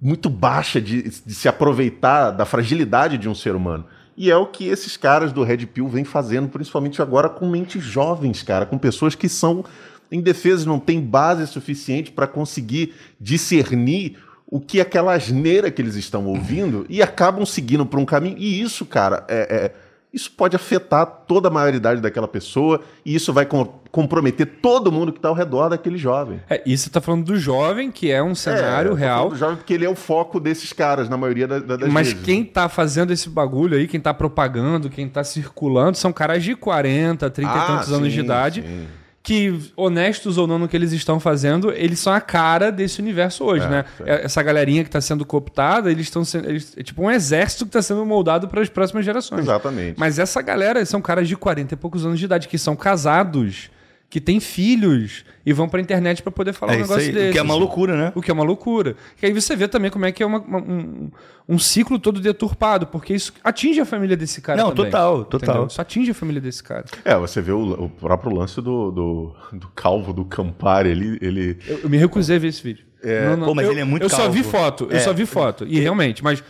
[0.00, 3.86] muito baixa de, de se aproveitar da fragilidade de um ser humano.
[4.16, 7.82] E é o que esses caras do Red Pill vêm fazendo, principalmente agora com mentes
[7.82, 9.64] jovens, cara, com pessoas que são
[10.10, 14.16] indefesas, não têm base suficiente para conseguir discernir
[14.46, 18.36] o que é aquela asneira que eles estão ouvindo e acabam seguindo por um caminho.
[18.38, 23.32] E isso, cara, é, é- isso pode afetar toda a maioridade daquela pessoa e isso
[23.32, 26.40] vai com- comprometer todo mundo que está ao redor daquele jovem.
[26.48, 29.28] É, isso você tá falando do jovem, que é um cenário É, eu tô real.
[29.30, 32.08] do jovem porque ele é o foco desses caras, na maioria da- da- das Mas
[32.08, 32.24] vezes.
[32.24, 36.54] quem tá fazendo esse bagulho aí, quem tá propagando, quem tá circulando, são caras de
[36.56, 38.62] 40, 30 e Ah, tantos anos de sim, idade.
[38.62, 38.86] sim.
[39.28, 43.44] Que, honestos ou não no que eles estão fazendo, eles são a cara desse universo
[43.44, 43.84] hoje, É, né?
[44.06, 44.24] é.
[44.24, 46.48] Essa galerinha que tá sendo cooptada, eles estão sendo.
[46.48, 49.40] Eles, é tipo um exército que tá sendo moldado para as próximas gerações.
[49.42, 49.98] Exatamente.
[50.00, 53.70] Mas essa galera são caras de 40 e poucos anos de idade, que são casados,
[54.10, 57.14] que têm filhos e vão pra internet pra poder falar É um isso negócio aí.
[57.14, 57.28] desse.
[57.28, 58.12] O que é uma loucura, né?
[58.14, 58.96] O que é uma loucura.
[59.22, 61.10] E aí você vê também como é que é uma- uma- um,
[61.46, 64.90] um ciclo todo deturpado, porque isso atinge a família desse cara Não, também.
[64.90, 65.48] total, total.
[65.50, 65.66] Entendeu?
[65.68, 66.86] Isso atinge a família desse cara.
[67.04, 71.58] É, você vê o, o próprio lance do, do, do calvo do Campari, ele, ele
[71.66, 72.86] Eu, eu me recusei a ver esse vídeo.
[73.04, 74.50] Não, não, Pô, mas eu, ele é muito Eu só vi calvo.
[74.58, 75.00] foto, eu É.
[75.00, 75.64] só vi foto.
[75.68, 76.42] E realmente, mas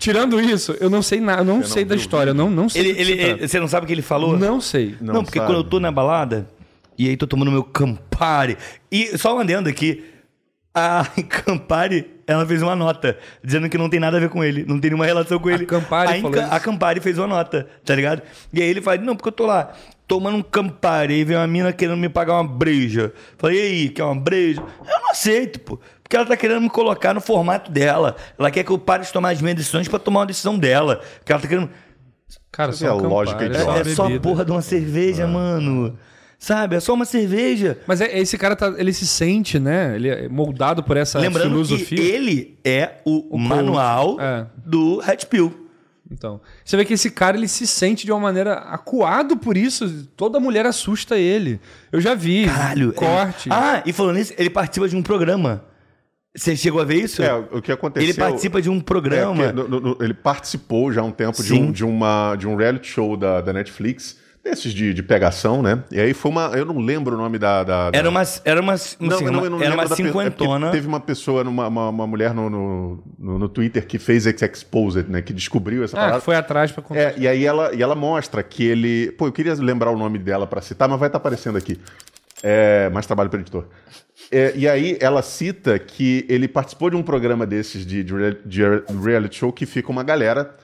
[0.00, 2.88] tirando isso, eu não sei nada, eu não sei da história, eu não, não sei.
[2.88, 4.36] Ele, ele, você não sabe o que ele falou?
[4.36, 4.96] Não sei.
[5.00, 5.50] Não, Não porque sabe.
[5.52, 6.48] quando eu tô na balada,
[6.98, 8.56] e aí tô tomando meu Campari,
[8.90, 10.04] e só um adendo aqui,
[10.74, 11.06] a
[11.44, 14.78] Campari, ela fez uma nota dizendo que não tem nada a ver com ele, não
[14.80, 15.66] tem nenhuma relação com ele.
[15.66, 16.54] Campari a, falou Inca- isso.
[16.54, 18.22] a Campari fez uma nota, tá ligado?
[18.52, 19.72] E aí ele fala, não, porque eu tô lá
[20.08, 23.12] tomando um Campari e vem uma mina querendo me pagar uma breja.
[23.38, 24.60] Falei, e aí, quer uma breja?
[24.60, 25.78] Eu não aceito, pô.
[26.02, 28.16] Porque ela tá querendo me colocar no formato dela.
[28.38, 31.00] Ela quer que eu pare de tomar as minhas decisões pra tomar uma decisão dela.
[31.18, 31.70] Porque ela tá querendo...
[32.50, 33.88] Cara, Essa é a um lógica idiota.
[33.90, 35.98] É, só a porra de uma cerveja, mano.
[36.42, 36.74] Sabe?
[36.74, 37.78] É só uma cerveja.
[37.86, 39.94] Mas é, esse cara, tá, ele se sente, né?
[39.94, 41.96] Ele é moldado por essa Lembrando filosofia.
[41.96, 44.46] que ele é o, manual É.
[44.66, 45.68] do Red Pill.
[46.10, 50.08] Então, você vê que esse cara ele se sente de uma maneira acuado por isso.
[50.16, 51.60] Toda mulher assusta ele.
[51.92, 52.92] Eu já vi Caralho.
[52.92, 53.48] corte.
[53.48, 55.64] ele- Ah, e falando nisso, ele participa de um programa.
[56.34, 57.22] Você chegou a ver isso?
[57.22, 58.08] É, o que aconteceu...
[58.08, 59.34] ele participa de um É, programa.
[59.36, 62.48] porque no- no- no- ele participou já há um tempo de um, de, uma, de
[62.48, 65.82] um reality show da, da Netflix, desses de, de pegação, né?
[65.90, 66.46] E aí foi uma.
[66.54, 67.62] Eu não lembro o nome da.
[67.62, 69.88] da- da- Era uma, era uma, Não, assim, não, uma- eu não era lembro uma
[69.88, 70.70] da pe- é cinquentona.
[70.70, 74.44] Teve uma pessoa, uma, uma, uma mulher no, no, no- no Twitter que fez esse
[74.44, 75.22] Exposed, né?
[75.22, 76.20] Que descobriu essa Ah, parada.
[76.20, 77.00] foi atrás pra contar.
[77.00, 79.12] É, e aí ela, e ela mostra que ele.
[79.12, 81.78] Pô, eu queria lembrar o nome dela pra citar, mas vai estar aparecendo aqui.
[82.42, 83.66] É, mais trabalho para editor.
[84.30, 88.62] É, e aí ela cita que ele participou de um programa desses de, de de
[89.04, 90.54] reality show que fica uma galera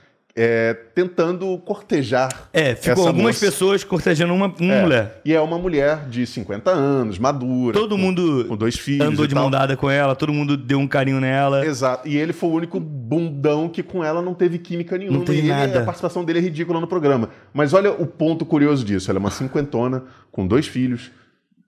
[0.41, 2.49] é, tentando cortejar.
[2.53, 3.47] É, ficou essa algumas moça.
[3.47, 5.21] pessoas cortejando uma, uma É, mulher.
[5.25, 7.77] E é uma mulher de 50 anos, madura.
[7.77, 9.05] Todo com- mundo com dois filhos.
[9.09, 9.43] andou de tal.
[9.43, 11.67] mão dada com ela, todo mundo deu um carinho nela.
[11.67, 12.07] Exato.
[12.07, 15.19] E ele foi o único bundão que com ela não teve química nenhuma.
[15.19, 15.81] Não teve e ele- nada.
[15.81, 17.31] a participação dele é ridícula no programa.
[17.53, 19.11] Mas olha o ponto curioso disso.
[19.11, 21.11] Ela é uma cinquentona, com dois filhos,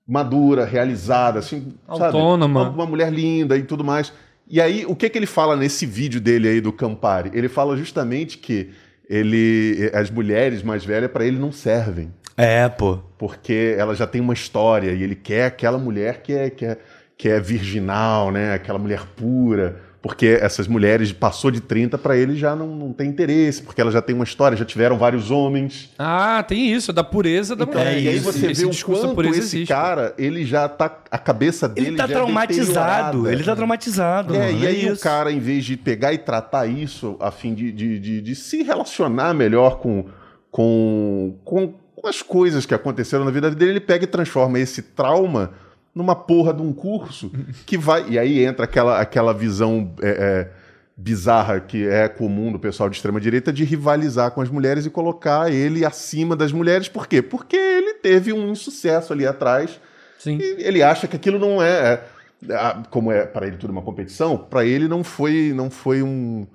[0.06, 2.04] madura, realizada, assim, sabe?
[2.16, 2.62] Autônoma.
[2.62, 4.12] Uma, uma mulher linda e tudo mais.
[4.50, 7.30] E aí, o que, que ele fala nesse vídeo dele aí do Campari?
[7.32, 8.70] Ele fala justamente que
[9.08, 12.98] ele, as mulheres mais velhas, para ele, não servem É, pô.
[13.16, 16.76] porque ela já tem uma história e ele quer aquela mulher que é, que é,
[17.16, 18.52] que é virginal, né?
[18.52, 19.80] Aquela mulher pura.
[20.02, 23.90] Porque essas mulheres passou de 30 para ele já não, não tem interesse, porque ela
[23.90, 25.90] já tem uma história, já tiveram vários homens.
[25.98, 27.98] Ah, tem isso, da pureza da mulher.
[27.98, 29.68] é e aí você esse vê o discurso da quanto esse existe.
[29.68, 33.30] cara, ele já tá a cabeça dele Ele tá já é traumatizado.
[33.30, 34.34] Ele tá traumatizado.
[34.34, 35.02] É, mano, e aí o isso.
[35.02, 38.62] cara, em vez de pegar e tratar isso a fim de, de, de, de se
[38.62, 40.06] relacionar melhor com,
[40.50, 45.52] com, com as coisas que aconteceram na vida dele, ele pega e transforma esse trauma
[45.94, 47.30] numa porra de um curso
[47.66, 48.08] que vai.
[48.08, 50.50] E aí entra aquela, aquela visão é, é,
[50.96, 55.50] bizarra que é comum do pessoal de extrema-direita de rivalizar com as mulheres e colocar
[55.52, 56.88] ele acima das mulheres.
[56.88, 57.22] Por quê?
[57.22, 59.80] Porque ele teve um insucesso ali atrás
[60.18, 60.38] Sim.
[60.40, 62.02] e ele acha que aquilo não é,
[62.48, 66.46] é, como é para ele tudo uma competição, para ele não foi, não foi um,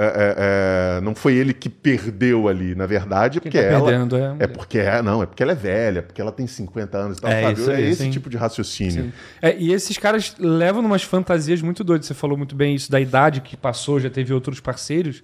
[0.00, 3.84] é, é, é, não foi ele que perdeu ali, na verdade, Quem porque tá ela
[3.84, 4.36] perdendo é.
[4.38, 7.20] é porque é, não, é porque ela é velha, porque ela tem 50 anos e
[7.20, 7.60] tal, É sabe?
[7.60, 8.10] isso aí, é esse sim.
[8.10, 9.12] tipo de raciocínio.
[9.42, 12.06] É, e esses caras levam umas fantasias muito doidas.
[12.06, 15.22] Você falou muito bem isso da idade que passou, já teve outros parceiros.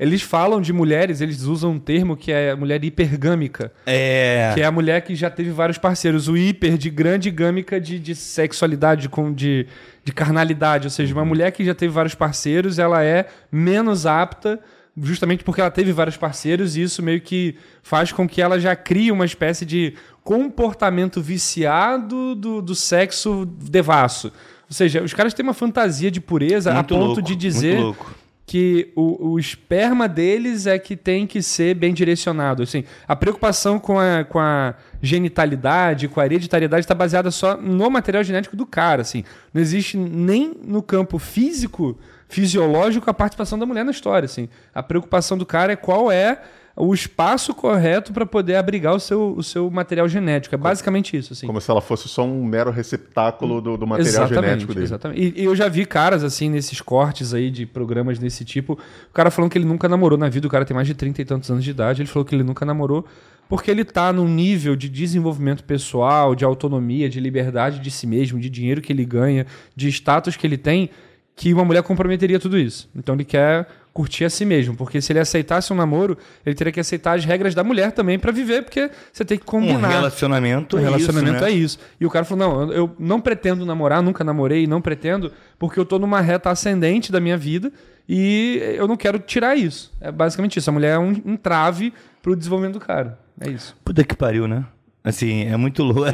[0.00, 4.50] Eles falam de mulheres, eles usam um termo que é mulher hipergâmica, É.
[4.54, 6.28] que é a mulher que já teve vários parceiros.
[6.28, 9.66] O hiper de grande gâmica de, de sexualidade, com, de,
[10.04, 10.86] de carnalidade.
[10.86, 14.58] Ou seja, uma mulher que já teve vários parceiros, ela é menos apta
[14.94, 18.76] justamente porque ela teve vários parceiros e isso meio que faz com que ela já
[18.76, 24.26] crie uma espécie de comportamento viciado do, do sexo devasso.
[24.68, 27.78] Ou seja, os caras têm uma fantasia de pureza Muito a ponto louco, de dizer
[27.78, 28.14] louco.
[28.52, 32.62] Que o, o esperma deles é que tem que ser bem direcionado.
[32.62, 37.88] Assim, a preocupação com a, com a genitalidade, com a hereditariedade, está baseada só no
[37.88, 39.00] material genético do cara.
[39.00, 39.24] Assim.
[39.54, 44.26] Não existe nem no campo físico, fisiológico, a participação da mulher na história.
[44.26, 44.50] Assim.
[44.74, 46.38] A preocupação do cara é qual é
[46.74, 50.54] o espaço correto para poder abrigar o seu, o seu material genético.
[50.54, 51.32] É basicamente isso.
[51.32, 51.46] Assim.
[51.46, 54.86] Como se ela fosse só um mero receptáculo do, do material genético dele.
[54.86, 55.20] Exatamente.
[55.20, 59.12] E, e eu já vi caras, assim, nesses cortes aí de programas desse tipo, o
[59.12, 61.24] cara falando que ele nunca namorou na vida, o cara tem mais de 30 e
[61.24, 63.06] tantos anos de idade, ele falou que ele nunca namorou
[63.48, 68.40] porque ele tá num nível de desenvolvimento pessoal, de autonomia, de liberdade de si mesmo,
[68.40, 70.88] de dinheiro que ele ganha, de status que ele tem,
[71.36, 72.88] que uma mulher comprometeria tudo isso.
[72.96, 76.72] Então ele quer curtir a si mesmo, porque se ele aceitasse um namoro, ele teria
[76.72, 79.88] que aceitar as regras da mulher também pra viver, porque você tem que Um combinar.
[79.88, 81.50] relacionamento O é relacionamento isso, né?
[81.50, 81.78] é isso.
[82.00, 85.84] E o cara falou: não, eu- não pretendo namorar, nunca namorei, não pretendo, porque eu
[85.84, 87.70] tô numa reta ascendente da minha vida
[88.08, 89.92] e eu não quero tirar isso.
[90.00, 90.70] É basicamente isso.
[90.70, 93.18] A mulher é um entrave pro desenvolvimento do cara.
[93.40, 93.76] É isso.
[93.84, 94.64] Puta que pariu, né?
[95.04, 96.12] Assim, é muito louco.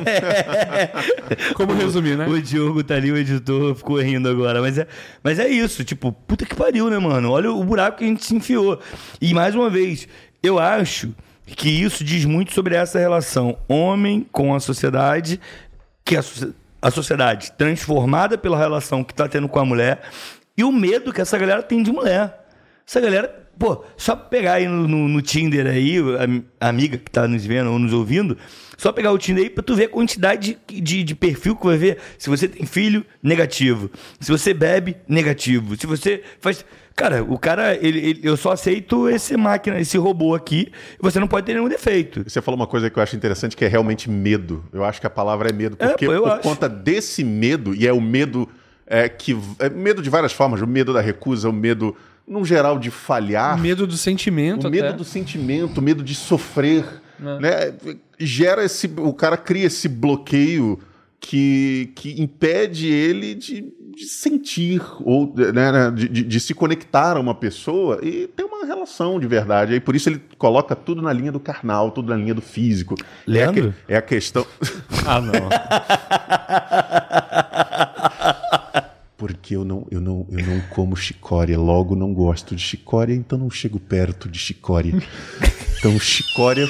[1.55, 2.27] Como resumir, né?
[2.27, 4.63] O Diogo tá ali, o editor, ficou rindo agora.
[4.63, 4.87] Mas é,
[5.23, 7.31] mas é isso, tipo, puta que pariu, né, mano?
[7.31, 8.81] Olha o buraco que a gente se enfiou.
[9.21, 10.09] E mais uma vez,
[10.43, 11.15] eu acho
[11.47, 15.39] que isso diz muito sobre essa relação homem com a sociedade,
[16.03, 16.25] que a,
[16.81, 20.01] a sociedade transformada pela relação que tá tendo com a mulher
[20.57, 22.47] e o medo que essa galera tem de mulher.
[22.87, 25.97] Essa galera, pô, só pegar aí no, no- no Tinder aí,
[26.61, 28.37] a, amiga que tá nos vendo ou nos ouvindo,
[28.77, 31.67] só pegar o Tinder aí pra tu ver a quantidade de, de, de perfil que
[31.67, 31.99] vai ver.
[32.17, 33.91] Se você tem filho, negativo.
[34.21, 35.77] Se você bebe, negativo.
[35.77, 36.65] Se você faz.
[36.95, 41.29] Cara, o cara, ele, ele- eu só aceito esse máquina, esse robô aqui, você não
[41.29, 42.25] pode ter nenhum defeito.
[42.29, 44.65] Você falou uma coisa que eu acho interessante, que é realmente medo.
[44.73, 46.43] Eu acho que a palavra é medo, É, porque pô, eu por acho.
[46.43, 48.49] conta desse medo, e é o medo
[48.87, 49.37] é, que.
[49.61, 51.97] É medo de várias formas, o medo da recusa, o medo,
[52.29, 53.57] num geral, de falhar.
[53.57, 54.97] O medo do sentimento O medo até.
[54.97, 56.85] do sentimento, o medo de sofrer,
[57.19, 57.75] né?
[58.19, 60.79] Gera esse, o cara cria esse bloqueio
[61.21, 67.17] que, que impede ele de, de sentir ou né, né, de, de- de se conectar
[67.17, 69.73] a uma pessoa e ter uma relação de verdade.
[69.75, 72.95] Aí por isso ele coloca tudo na linha do carnal, tudo na linha do físico.
[73.01, 73.75] É a, Leandro?
[73.89, 74.47] é a questão.
[75.07, 75.49] Ah, não.
[79.19, 83.37] Porque eu não, eu, não, eu não como chicória, logo não gosto de chicória, então
[83.37, 84.95] não chego perto de chicória.
[85.77, 86.69] Então chicória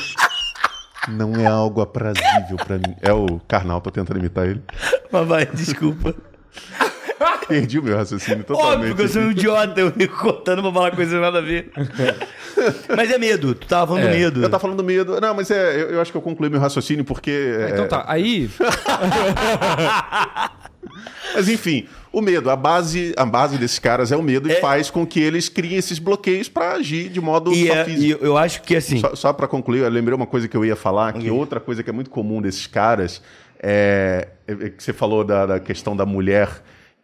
[1.09, 2.97] não é algo aprazível pra mim.
[3.03, 4.63] É o Karnal, tô tentando imitar ele.
[5.13, 6.15] Mas vai, desculpa.
[7.47, 8.77] Perdi o meu raciocínio totalmente.
[8.77, 11.71] Óbvio que eu sou um idiota, eu fico contando pra falar coisa nada a ver.
[12.97, 14.43] Mas é medo, tu tava falando do É, medo.
[14.43, 15.21] Eu tava falando do medo.
[15.21, 17.31] Não, mas é, eu, eu acho que eu concluí meu raciocínio porque.
[17.31, 18.49] é, Então tá, aí.
[21.35, 24.61] Mas enfim, o medo, a base, a base desses caras é o medo e É.
[24.61, 28.25] faz com que eles criem esses bloqueios pra agir de modo E, só é- físico.
[28.25, 28.99] e eu acho que assim.
[28.99, 31.83] Só, só para concluir, eu lembrei uma coisa que eu ia falar, que outra coisa
[31.83, 33.23] que é muito comum desses caras
[33.63, 36.49] é, é que você falou da, da questão da mulher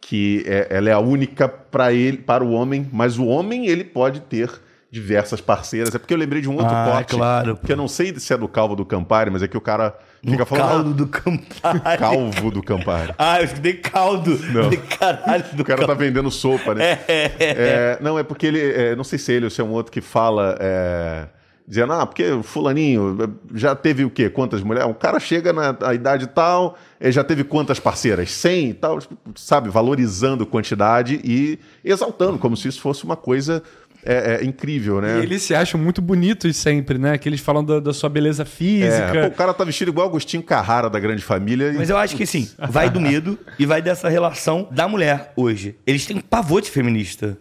[0.01, 3.83] que é- ela é a única para ele, para o homem, mas o homem ele
[3.83, 4.49] pode ter
[4.91, 5.93] diversas parceiras.
[5.95, 7.57] É porque eu lembrei de um outro Ah, corte, claro.
[7.57, 9.97] que eu não sei se é do Calvo do Campari, mas é que o cara
[10.23, 11.97] fica no falando caldo ah, do Campari.
[11.97, 13.13] Calvo do Campari.
[13.17, 14.37] Ah, eu escutei caldo.
[14.51, 14.69] Não.
[14.69, 16.99] De caralho do O cara tá vendendo sopa, né?
[17.07, 18.59] É, não, é porque ele.
[18.59, 20.57] é, não sei se é ele ou se é um outro que fala.
[20.59, 21.27] é,
[21.67, 24.29] dizendo, ah, porque o fulaninho já teve o quê?
[24.29, 24.89] Quantas mulheres?
[24.89, 28.31] O cara chega na, idade tal, já teve quantas parceiras?
[28.31, 28.99] 100 e tal,
[29.35, 29.69] sabe?
[29.69, 33.63] Valorizando quantidade e exaltando, como se isso fosse uma coisa
[34.05, 35.19] é, é, incrível, né?
[35.19, 37.17] E eles se acham muito bonitos sempre, né?
[37.17, 39.11] Que eles falam da, da sua beleza É, física.
[39.21, 41.71] pô, o cara tá vestido igual Agostinho Carrara da Grande Família.
[41.71, 45.33] e- Mas eu acho que sim, vai do medo e vai dessa relação da mulher
[45.35, 45.75] hoje.
[45.87, 47.37] Eles têm pavor de feminista.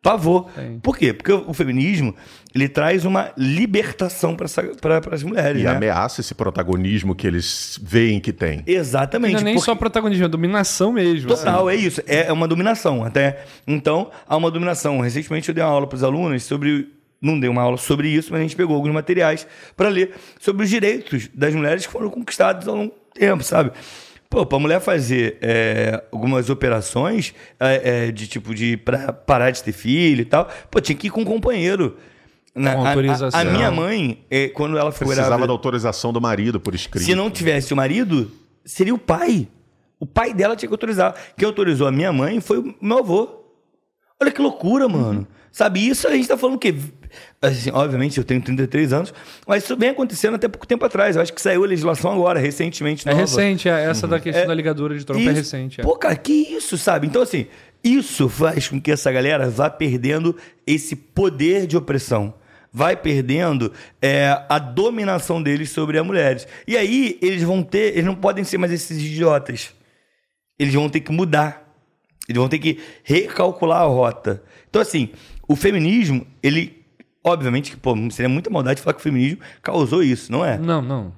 [0.00, 0.48] Pavor.
[0.54, 0.78] Tem.
[0.78, 1.12] Por quê?
[1.12, 2.14] Porque o feminismo
[2.54, 5.60] ele traz uma libertação para as mulheres.
[5.60, 5.70] E né?
[5.70, 8.62] ameaça esse protagonismo que eles veem que tem.
[8.66, 9.34] Exatamente.
[9.34, 11.28] Não é nem porque- só protagonismo, é dominação mesmo.
[11.28, 11.76] Total, assim.
[11.76, 12.02] é isso.
[12.06, 13.04] É uma dominação.
[13.04, 15.00] Até então, há uma dominação.
[15.00, 16.88] Recentemente eu dei uma aula para os alunos sobre.
[17.20, 20.64] Não dei uma aula sobre isso, mas a gente pegou alguns materiais para ler sobre
[20.64, 23.72] os direitos das mulheres que foram conquistados ao longo do tempo, sabe?
[24.30, 29.64] Pô, pra mulher fazer é, algumas operações é, é, de tipo de pra parar de
[29.64, 31.96] ter filho e tal, pô, tinha que ir com um companheiro.
[32.58, 33.40] Na- Com a- a- autorização.
[33.40, 37.04] A, minha mãe, é, quando ela foi Precisava grávida- da autorização do marido por escrito.
[37.04, 38.30] se não tivesse o marido,
[38.64, 39.48] seria o pai.
[40.00, 41.14] O pai dela tinha que autorizar.
[41.36, 43.28] Quem autorizou a minha mãe foi o meu avô.
[44.20, 45.26] Olha que loucura, mano.
[45.50, 46.74] Sabe, isso a gente tá falando o quê?
[47.40, 49.14] Assim, obviamente, eu tenho 33 anos,
[49.46, 51.16] mas isso vem acontecendo até pouco tempo atrás.
[51.16, 53.08] Eu acho que saiu a legislação agora, recentemente.
[53.08, 53.22] É nova.
[53.22, 55.80] recente, é, essa da questão É, da ligadura de trompa é recente.
[55.80, 55.84] é.
[55.84, 57.06] Pô, cara, que isso, sabe?
[57.06, 57.46] Então, assim,
[57.82, 62.34] isso faz com que essa galera vá perdendo esse poder de opressão.
[62.72, 66.46] Vai perdendo é, a dominação deles sobre as mulheres.
[66.66, 67.92] E aí, eles vão ter.
[67.92, 69.74] Eles não podem ser mais esses idiotas.
[70.58, 71.66] Eles vão ter que mudar.
[72.28, 74.42] Eles vão ter que recalcular a rota.
[74.68, 75.10] Então, assim,
[75.46, 76.76] o feminismo, ele.
[77.24, 80.56] Obviamente que, pô, seria muita maldade falar que o feminismo causou isso, não é?
[80.56, 81.12] Não, não.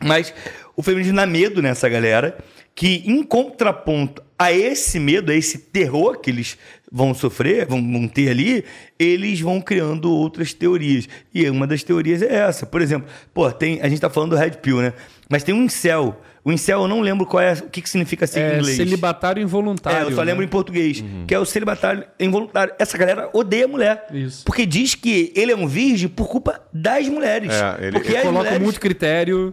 [0.00, 0.32] Mas
[0.76, 2.38] o feminismo dá medo nessa galera,
[2.78, 6.56] que em contraponto a esse medo, a esse terror que eles
[6.92, 8.64] vão sofrer, vão, vão ter ali,
[8.96, 11.08] eles vão criando outras teorias.
[11.34, 12.64] E uma das teorias é essa.
[12.64, 14.92] Por exemplo, pô, tem, a gente tá falando do Red Pill, né?
[15.28, 16.22] Mas tem um incel.
[16.44, 18.76] O incel eu não lembro qual é, o que, que significa ser em É inglês.
[18.76, 20.06] celibatário involuntário.
[20.08, 20.46] É, eu só lembro né?
[20.46, 22.72] em português, que é o celibatário involuntário.
[22.78, 24.06] Essa galera odeia a mulher.
[24.12, 24.44] Isso.
[24.44, 27.52] Porque diz que ele é um virgem por culpa das mulheres.
[27.52, 28.62] É, ele- porque ele Coloca mulheres...
[28.62, 29.52] muito critério.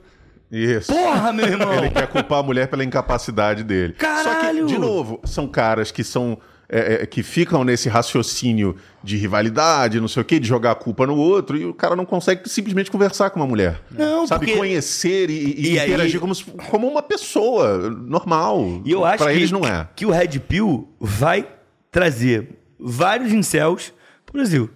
[0.58, 0.92] Isso.
[0.94, 1.74] Porra, meu irmão!
[1.76, 3.94] Ele quer culpar a mulher pela incapacidade dele.
[3.94, 4.24] Caralho!
[4.24, 6.38] Só que, de novo, são caras que são.
[6.68, 10.76] é, é, que ficam nesse raciocínio de rivalidade, não sei o quê, de jogar a
[10.76, 13.80] culpa no outro, e o cara não consegue simplesmente conversar com uma mulher.
[13.92, 18.82] Não, Sabe, porque- conhecer e, e E aí- interagir como, se- como uma pessoa normal.
[18.84, 19.88] E eu acho pra que, eles não é.
[19.96, 21.48] que o Red Pill vai
[21.92, 23.94] trazer vários incels
[24.26, 24.70] pro Brasil.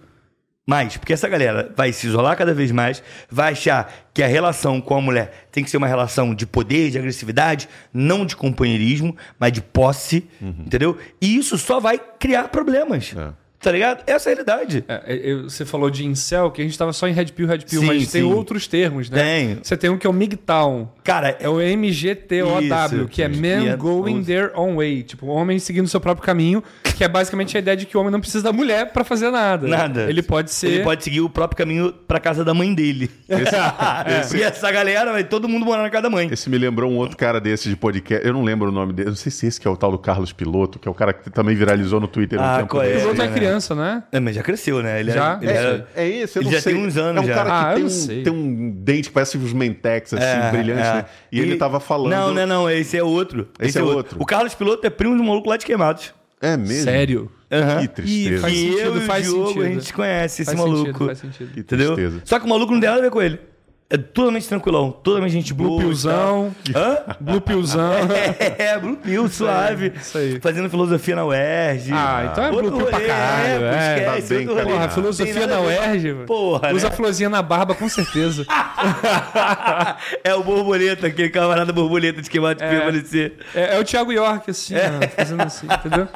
[0.66, 4.80] Mais, porque essa galera vai se isolar cada vez mais, vai achar que a relação
[4.80, 9.16] com a mulher tem que ser uma relação de poder, de agressividade, não de companheirismo,
[9.38, 10.96] mas de posse, entendeu?
[11.20, 13.14] E isso só vai criar problemas.
[13.16, 13.39] É.
[13.60, 14.02] Tá ligado?
[14.06, 14.84] Essa é a realidade.
[14.88, 17.46] É, é, eu- você falou de incel, que a gente tava só em Red Pill,
[17.46, 18.32] Red Pill, Sim, mas tem sim.
[18.32, 19.22] outros termos, né?
[19.22, 19.58] Tem.
[19.62, 20.90] Você tem um que é o MGTOW.
[21.04, 25.02] Cara, É o MGTOW, que é Men é- Going Their Own Way.
[25.02, 26.62] Tipo, homem seguindo seu próprio caminho,
[26.96, 29.30] que é basicamente a ideia de que o homem não precisa da mulher pra fazer
[29.30, 29.68] nada.
[29.68, 30.08] Nada.
[30.08, 30.68] Ele pode ser...
[30.68, 33.10] Ele pode seguir o próprio caminho pra casa da mãe dele.
[34.34, 36.28] E essa galera vai todo mundo morar na casa da mãe.
[36.32, 38.26] Esse me lembrou um outro cara desse de podcast.
[38.26, 39.10] Eu não lembro o nome dele.
[39.10, 41.12] Não sei se esse que é o tal do Carlos Piloto, que é o cara
[41.12, 42.92] que também viralizou no Twitter Ah, um tempo qual é?
[42.92, 43.04] desse.
[43.04, 43.34] O outro é né?
[43.50, 44.02] Criança, né?
[44.12, 45.00] É, mas já cresceu, né?
[45.00, 45.32] Ele Já?
[45.32, 46.72] Era, ele era- É, é esse, eu Ele não já sei.
[46.74, 47.34] tem uns anos É um já.
[47.34, 50.80] cara que Ah, tem, um, tem um dente que parece os Mentex, assim, É, brilhante,
[50.80, 50.94] é.
[50.94, 51.04] né?
[51.30, 52.10] E, ele tava falando...
[52.10, 52.70] Não, não, não.
[52.70, 53.48] Esse é outro.
[53.60, 54.16] Esse é outro.
[54.20, 56.12] O Carlos Piloto é primo de um maluco lá de Queimados.
[56.40, 56.84] É mesmo?
[56.84, 57.30] Sério.
[57.52, 57.80] Aham.
[57.82, 58.40] Que tristeza.
[58.40, 59.64] Faz que sentido, eu e o faz Diogo, sentido.
[59.64, 60.86] a gente conhece esse Faz maluco.
[60.86, 61.52] sentido, faz sentido.
[61.52, 61.94] Que Entendeu?
[61.94, 62.22] tristeza.
[62.24, 63.40] Só que o maluco não tem nada a ver com ele.
[63.92, 65.68] É totalmente tranquilão, totalmente gente boa.
[65.70, 66.54] Blue e Pillzão.
[66.74, 66.98] Hã?
[67.20, 67.90] Blue Pillzão.
[68.56, 69.92] É, Blue Pill, suave.
[70.00, 70.38] isso aí.
[70.40, 71.90] Fazendo filosofia na UERJ.
[71.92, 73.98] Ah, então é Blue Pill pra caralho, é.
[73.98, 74.64] esquece, Tá bem outro.
[74.66, 75.60] Porra, filosofia na.
[75.60, 76.14] UERJ.
[76.26, 76.94] Porra, Usa né?
[76.94, 78.46] florzinha na barba, com certeza.
[80.22, 82.68] é o borboleta, aquele camarada borboleta de queimar de É.
[82.70, 83.32] permanecer.
[83.54, 86.06] É, é o Thiago York, assim, ó, fazendo assim, entendeu?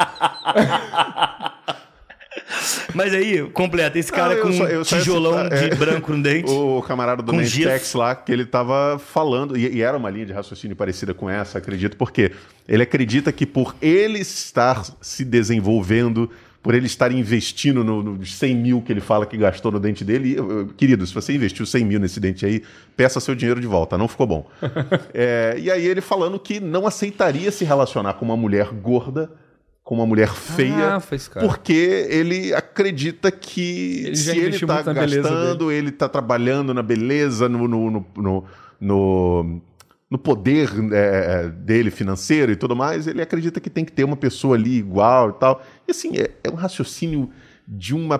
[2.95, 5.75] Mas aí, completa, esse cara eu com só- um só tijolão citar, de é.
[5.75, 6.51] branco no dente.
[6.53, 7.97] O camarada do gesso.
[7.99, 11.59] lá, que ele tava falando, e, e era uma linha de raciocínio parecida com essa,
[11.59, 12.33] acredito, porque
[12.69, 16.31] ele acredita que por ele estar se desenvolvendo,
[16.63, 20.05] por ele estar investindo no- nos 100 mil que ele fala que gastou no dente
[20.05, 22.63] dele, e, querido, se você investiu 100 mil nesse dente aí,
[22.97, 24.47] peça seu dinheiro de volta, não ficou bom.
[25.15, 29.31] É, e aí ele falando que não aceitaria se relacionar com uma mulher gorda,
[29.85, 31.47] com uma mulher feia, Ah, foi esse cara.
[31.47, 37.49] porque ele acredita que Ele se ele investiu tá gastando, ele tá trabalhando na beleza,
[37.51, 38.45] no, no, no, no,
[38.81, 39.61] no-
[40.11, 44.17] no poder é, dele financeiro e tudo mais, ele acredita que tem que ter uma
[44.17, 45.63] pessoa ali igual e tal.
[45.87, 47.31] E assim, é, é um raciocínio
[47.69, 48.19] de uma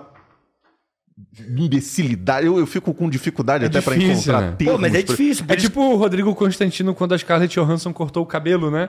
[1.49, 2.47] imbecilidade.
[2.47, 4.55] Eu, eu fico com dificuldade É até para encontrar né?
[4.59, 5.45] termos Pô, mas é pra- difícil.
[5.49, 8.89] É tipo o Rodrigo Constantino quando a Scarlett Johansson cortou o cabelo, né?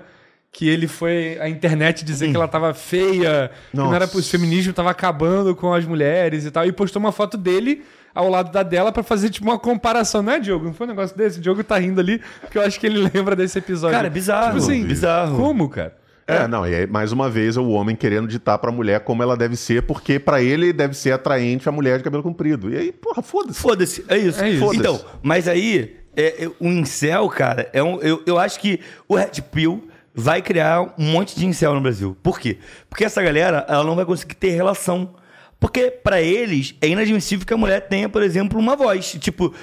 [0.55, 4.17] Que ele foi à internet dizer que ela tava feia, que não era Nossa.
[4.17, 7.83] o feminismo tava acabando com as mulheres e tal, e postou uma foto dele
[8.13, 10.63] ao lado da dela pra fazer tipo uma comparação, né, Diogo?
[10.63, 11.39] Não foi um negócio desse?
[11.39, 13.97] O Diogo tá rindo ali, porque eu acho que ele lembra desse episódio.
[13.97, 14.57] Cara, bizarro.
[14.57, 15.35] Tipo assim, bizarro.
[15.35, 15.93] Como, cara?
[16.25, 19.21] É, não, e aí, mais uma vez, é o homem querendo ditar pra mulher como
[19.21, 22.71] ela deve ser, porque pra ele deve ser atraente a mulher de cabelo comprido.
[22.71, 23.59] E aí, porra, foda-se.
[23.59, 24.41] Foda-se, é isso.
[24.41, 24.73] É isso.
[24.73, 29.15] Então, mas aí, é, é, o incel, cara, é um, eu, eu acho que o
[29.15, 32.17] Red Pill vai criar um monte de incel no Brasil.
[32.23, 32.57] Por quê?
[32.89, 35.13] Porque essa galera, ela não vai conseguir ter relação.
[35.59, 39.17] Porque pra eles é inadmissível que a mulher tenha, por exemplo, uma voz.
[39.19, 39.53] Tipo,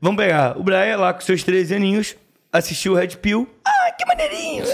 [0.00, 2.16] vamos pegar o Brian lá com seus 13 aninhos,
[2.52, 3.48] assistiu o Red Pill.
[3.64, 4.64] Ah, que maneirinho!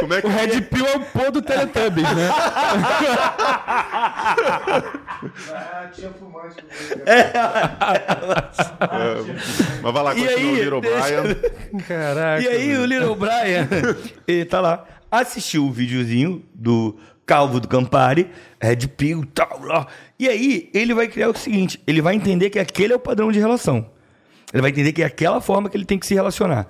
[0.00, 2.28] Como é que O Red Pill é o pô do Teletubbies, né?
[5.52, 6.68] Ah, tinha fumante no
[7.04, 7.06] meio.
[9.82, 11.36] Mas vai lá, E continua aí, o Little deixa- Brian.
[11.86, 12.42] Caraca.
[12.42, 13.68] E aí o Little Brian,
[14.26, 16.96] ele tá lá, assistiu o videozinho do
[17.26, 19.86] Calvo do Campari, Red Pill tal, lá.
[20.18, 23.30] E aí ele vai criar o seguinte, ele vai entender que aquele é o padrão
[23.32, 23.90] de relação.
[24.52, 26.66] Ele vai entender que é aquela forma que ele tem que se relacionar.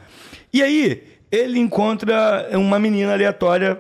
[0.53, 3.79] E aí ele encontra uma menina aleatória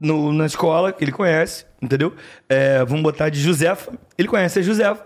[0.00, 2.14] no- na escola, que ele conhece, entendeu?
[2.48, 3.92] É, vamos botar de Josefa.
[4.16, 5.04] Ele conhece a Josefa.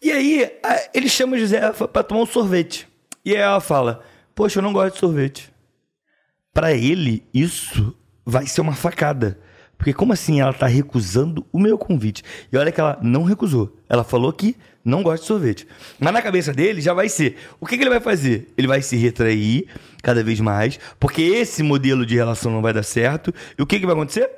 [0.00, 2.88] E aí, a- ele chama a Josefa pra tomar um sorvete.
[3.24, 4.02] E aí ela fala:
[4.34, 5.52] Poxa, eu não gosto de sorvete.
[6.52, 9.38] Pra ele, isso vai ser uma facada.
[9.78, 12.22] Porque como assim ela tá recusando o meu convite?
[12.52, 13.76] E olha que ela não recusou.
[13.88, 15.66] Ela falou que não gosta de sorvete.
[15.98, 17.36] Mas na cabeça dele já vai ser.
[17.60, 18.48] O que, que ele vai fazer?
[18.56, 19.66] Ele vai se retrair
[20.02, 23.32] cada vez mais, porque esse modelo de relação não vai dar certo.
[23.56, 24.28] E o que, que vai acontecer?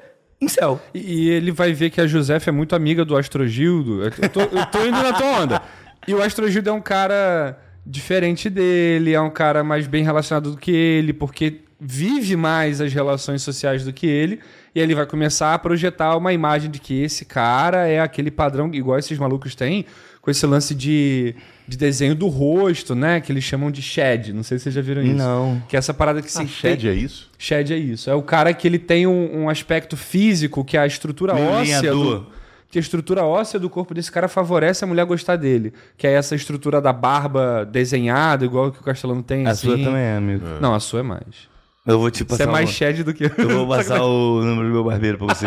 [0.41, 0.81] Incel.
[0.93, 4.05] E e ele vai ver que a Josefa é muito amiga do Astrogildo.
[4.05, 5.63] Eu tô, eu tô indo na tua onda.
[6.07, 10.57] E o Astrogildo é um cara diferente dele, é um cara mais bem relacionado do
[10.57, 14.41] que ele, porque vive mais as relações sociais do que ele.
[14.75, 18.71] E ele vai começar a projetar uma imagem de que esse cara é aquele padrão,
[18.73, 19.87] igual esses malucos têm,
[20.21, 21.35] com esse lance de,
[21.67, 23.21] de desenho do rosto, né?
[23.21, 24.33] Que eles chamam de shed.
[24.33, 25.15] Não sei se vocês já viram isso.
[25.17, 25.63] Não.
[25.69, 27.31] Que é essa parada que se Ah, Shed é isso?
[27.39, 28.11] Shed é isso.
[28.11, 31.47] É o cara que ele tem um, um aspecto físico, que é a estrutura Meio
[31.49, 32.27] óssea do,
[32.71, 35.73] que a estrutura óssea do corpo desse cara favorece a mulher gostar dele.
[35.97, 39.47] Que é essa estrutura da barba desenhada, igual que o Castelano tem.
[39.47, 39.69] A assim.
[39.69, 40.45] sua também é, amigo.
[40.61, 41.55] Não, a sua é mais.
[41.87, 43.31] Eu vou te Você passar é mais uma- shed do que eu.
[43.37, 45.47] Eu vou passar o número do meu barbeiro pra você.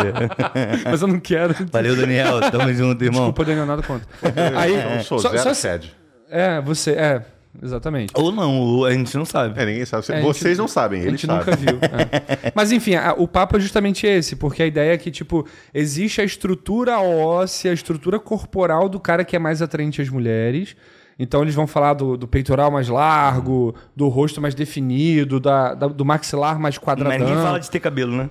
[0.85, 1.55] Mas eu não quero.
[1.71, 2.39] Valeu, Daniel.
[2.51, 3.21] Tamo junto, irmão.
[3.21, 4.07] Desculpa, Daniel, nada contra.
[4.55, 5.96] Aí, Eu sou só- zero só- sede.
[6.29, 6.91] É, você.
[6.91, 7.21] É,
[7.63, 8.11] exatamente.
[8.15, 9.59] Ou não, a gente não sabe.
[9.59, 10.03] É, ninguém sabe.
[10.09, 11.45] É, a Vocês gente- não sabem, A eles gente sabem.
[11.45, 11.79] nunca viu.
[11.81, 12.51] é.
[12.53, 16.21] Mas enfim, a- o papo é justamente esse, porque a ideia é que, tipo, existe
[16.21, 20.75] a estrutura óssea, a estrutura corporal do cara que é mais atraente às mulheres.
[21.19, 25.87] Então eles vão falar do, do peitoral mais largo, do rosto mais definido, da, da-
[25.87, 27.17] do maxilar mais Mas quadradão.
[27.27, 28.29] ninguém fala de ter cabelo, né?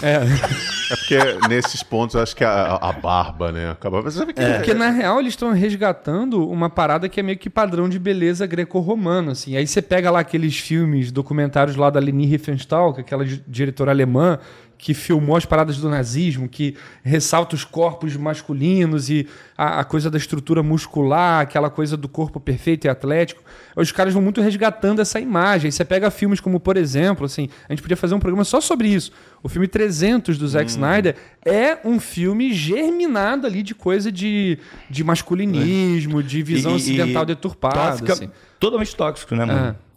[0.00, 0.18] É,
[0.90, 1.18] É porque
[1.48, 3.70] nesses pontos eu acho que a, a barba, né?
[3.70, 4.00] Acaba.
[4.02, 7.50] Você sabe que porque na real eles estão resgatando uma parada que é meio que
[7.50, 9.56] padrão de beleza greco-romano, assim.
[9.56, 13.42] Aí você pega lá aqueles filmes, documentários lá da Leni Riefenstahl, que é aquela di-
[13.46, 14.38] diretora alemã
[14.80, 19.26] que filmou as paradas do nazismo, que ressalta os corpos masculinos e
[19.56, 23.42] a, a coisa da estrutura muscular, aquela coisa do corpo perfeito e atlético.
[23.74, 25.66] Os caras vão muito resgatando essa imagem.
[25.66, 28.60] Aí Você pega filmes como, por exemplo, assim, a gente podia fazer um programa só
[28.60, 29.10] sobre isso.
[29.42, 30.48] O filme 300 do Hum.
[30.48, 31.14] Zack Snyder
[31.44, 34.58] é um filme germinado ali de coisa de,
[34.90, 37.74] de masculinismo, de visão E- ocidental e deturpada.
[37.90, 38.30] tóxica- assim.
[38.58, 39.76] Totalmente tóxico, né, mano?
[39.84, 39.88] É.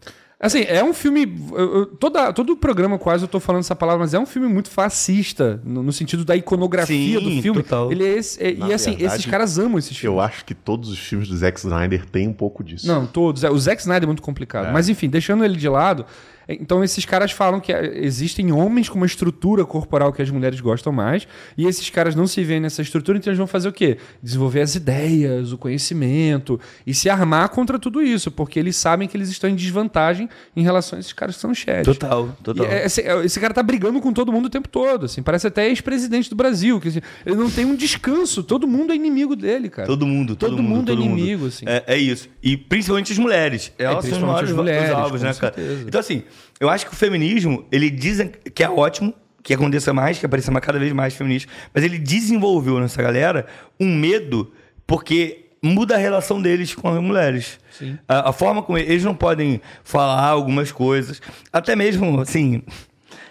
[0.44, 1.22] Assim, é um filme.
[1.54, 4.26] eu- eu- toda, todo o programa quase eu tô falando essa palavra, mas é um
[4.26, 7.62] filme muito fascista, no, no sentido da iconografia Sim, do filme.
[7.62, 7.92] total.
[7.92, 10.16] Ele é esse, é- e assim, verdade, esses caras amam esses filmes.
[10.18, 12.88] Eu acho que todos os filmes do Zack Snyder têm um pouco disso.
[12.88, 13.44] Não, todos.
[13.44, 14.72] É, O Zack Snyder é muito complicado.
[14.74, 16.06] Mas enfim, deixando ele de lado.
[16.48, 20.30] É, Então esses caras falam que é, existem homens com uma estrutura corporal que as
[20.30, 21.28] mulheres gostam mais.
[21.58, 23.98] E esses caras não se veem nessa estrutura, então eles vão fazer o quê?
[24.22, 28.32] Desenvolver as ideias, o conhecimento e se armar contra tudo isso.
[28.32, 31.54] Porque eles sabem que eles estão em desvantagem em relação a esses caras que são
[31.54, 31.86] chefes.
[31.86, 32.66] Total, total.
[32.66, 35.22] é- esse, é- esse cara tá brigando com todo mundo o tempo todo, assim.
[35.22, 36.80] Parece até ex-presidente do Brasil.
[36.80, 38.44] Que, assim, ele não tem um descanso.
[38.44, 39.88] Todo mundo é inimigo dele, cara.
[39.88, 41.66] Todo mundo, todo, Todo mundo é todo inimigo, assim.
[41.68, 42.30] É, é isso.
[42.42, 43.72] E principalmente as mulheres.
[43.78, 45.54] Elas são os principalmente maiores as mulheres, os alvos, né, cara?
[45.56, 45.84] certeza.
[45.88, 46.24] Então, assim,
[46.60, 49.14] eu acho que o feminismo, ele dizem que é ótimo,
[49.44, 53.46] que aconteça mais, que apareça cada vez mais feminista, mas ele desenvolveu nessa galera
[53.80, 54.52] um medo,
[54.86, 57.60] porque muda a relação deles com as mulheres.
[58.08, 61.22] A, a forma como eles não podem falar algumas coisas,
[61.52, 62.62] até mesmo, assim,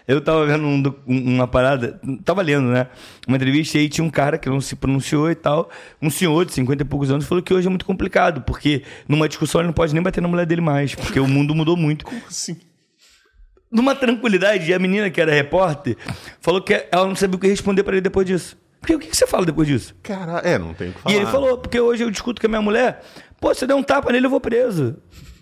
[0.09, 0.67] eu tava vendo
[1.07, 2.89] um- uma parada, tava lendo, né?
[3.29, 5.71] Uma entrevista e aí tinha um cara que não se pronunciou e tal.
[6.03, 9.29] Um senhor de 50 e poucos anos falou que hoje é muito complicado, porque numa
[9.29, 12.05] discussão ele não pode nem bater na mulher dele mais, porque o mundo mudou muito.
[12.05, 12.57] Como assim?
[13.71, 15.97] Numa tranquilidade, e a menina que era repórter
[16.41, 18.59] falou que ela não sabia o que responder pra ele depois disso.
[18.81, 19.95] Porque o que você fala depois disso?
[20.03, 21.15] Cara, é, não tem o que falar.
[21.15, 23.03] E ele falou, porque hoje eu discuto com a minha mulher,
[23.41, 24.97] pô, se eu der um tapa nele, eu vou preso.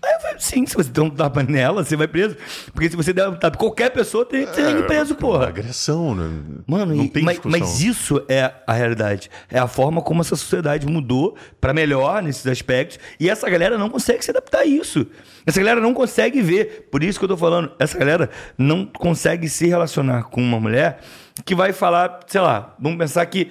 [0.05, 2.37] Aí eu falei, sim, se você der um tapa nela, você vai preso.
[2.73, 5.49] Porque se você der um tapa, qualquer pessoa tem que ser preso, porra.
[5.49, 6.41] Agressão, né?
[6.67, 9.29] Mano, não e- tem mas, mas isso é a realidade.
[9.51, 12.99] É a forma como essa sociedade mudou pra melhor nesses aspectos.
[13.19, 15.07] E essa galera não consegue se adaptar a isso.
[15.45, 16.89] Essa galera não consegue ver.
[16.91, 21.01] Por isso que eu tô falando, essa galera não consegue se relacionar com uma mulher
[21.45, 23.51] que vai falar, sei lá, vamos pensar que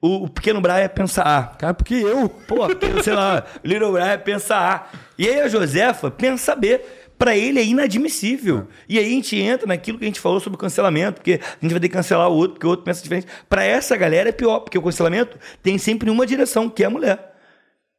[0.00, 1.42] o, o pequeno Brian pensa A.
[1.44, 2.28] Cara, porque eu.
[2.28, 2.56] Pô,
[3.02, 4.86] sei lá, Little Brian pensa A.
[5.20, 6.80] E aí a Josefa pensa B.
[7.18, 8.66] Pra ele é inadmissível.
[8.88, 11.72] E aí a gente entra naquilo que a gente falou sobre cancelamento, porque a gente
[11.72, 13.26] vai ter que cancelar o outro, porque o outro pensa diferente.
[13.46, 16.90] Pra essa galera é pior, porque o cancelamento tem sempre uma direção, que é a
[16.90, 17.34] mulher.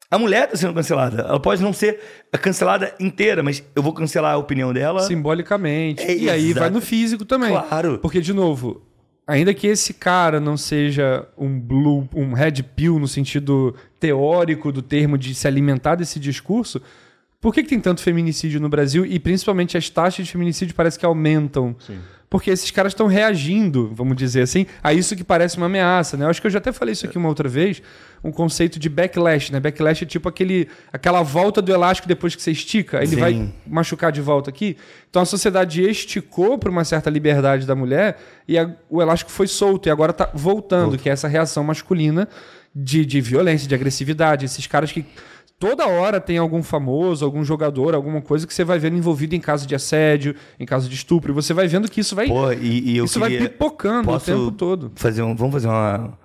[0.09, 1.21] A mulher tá sendo cancelada.
[1.21, 1.99] Ela pode não ser
[2.41, 5.01] cancelada inteira, mas eu vou cancelar a opinião dela.
[5.01, 6.01] Simbolicamente.
[6.01, 7.51] É, e aí vai no físico também.
[7.51, 7.99] Claro.
[7.99, 8.81] Porque, de novo,
[9.27, 14.81] ainda que esse cara não seja um blue, um red pill no sentido teórico do
[14.81, 16.81] termo de se alimentar desse discurso,
[17.41, 20.97] por que, que tem tanto feminicídio no Brasil e principalmente as taxas de feminicídio parece
[20.99, 21.75] que aumentam?
[22.29, 26.23] Porque esses caras estão reagindo, vamos dizer assim, a isso que parece uma ameaça, né?
[26.23, 27.81] Eu acho que eu já até falei isso aqui uma outra vez,
[28.23, 29.59] um conceito de backlash, né?
[29.59, 33.15] Backlash é tipo aquele, aquela volta do elástico depois que você estica, ele Sim.
[33.17, 34.77] vai machucar de volta aqui.
[35.09, 38.17] Então a sociedade esticou para uma certa liberdade da mulher
[38.47, 42.29] e a- o elástico foi solto e agora tá voltando, que é essa reação masculina
[42.73, 44.45] de, de violência, de agressividade.
[44.45, 45.03] Esses caras que
[45.61, 49.39] toda hora tem algum famoso, algum jogador, alguma coisa que você vai vendo envolvido em
[49.39, 52.51] caso de assédio, em caso de estupro, e você vai vendo que isso vai, Pô,
[52.51, 53.47] e, e eu isso vai queria...
[53.47, 54.91] pipocando Posso o tempo todo.
[54.95, 56.17] Fazer um, vamos fazer uma,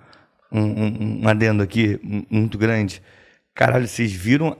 [0.51, 1.99] um, um, um adendo aqui
[2.31, 2.99] muito grande.
[3.53, 4.57] Caralho, vocês viram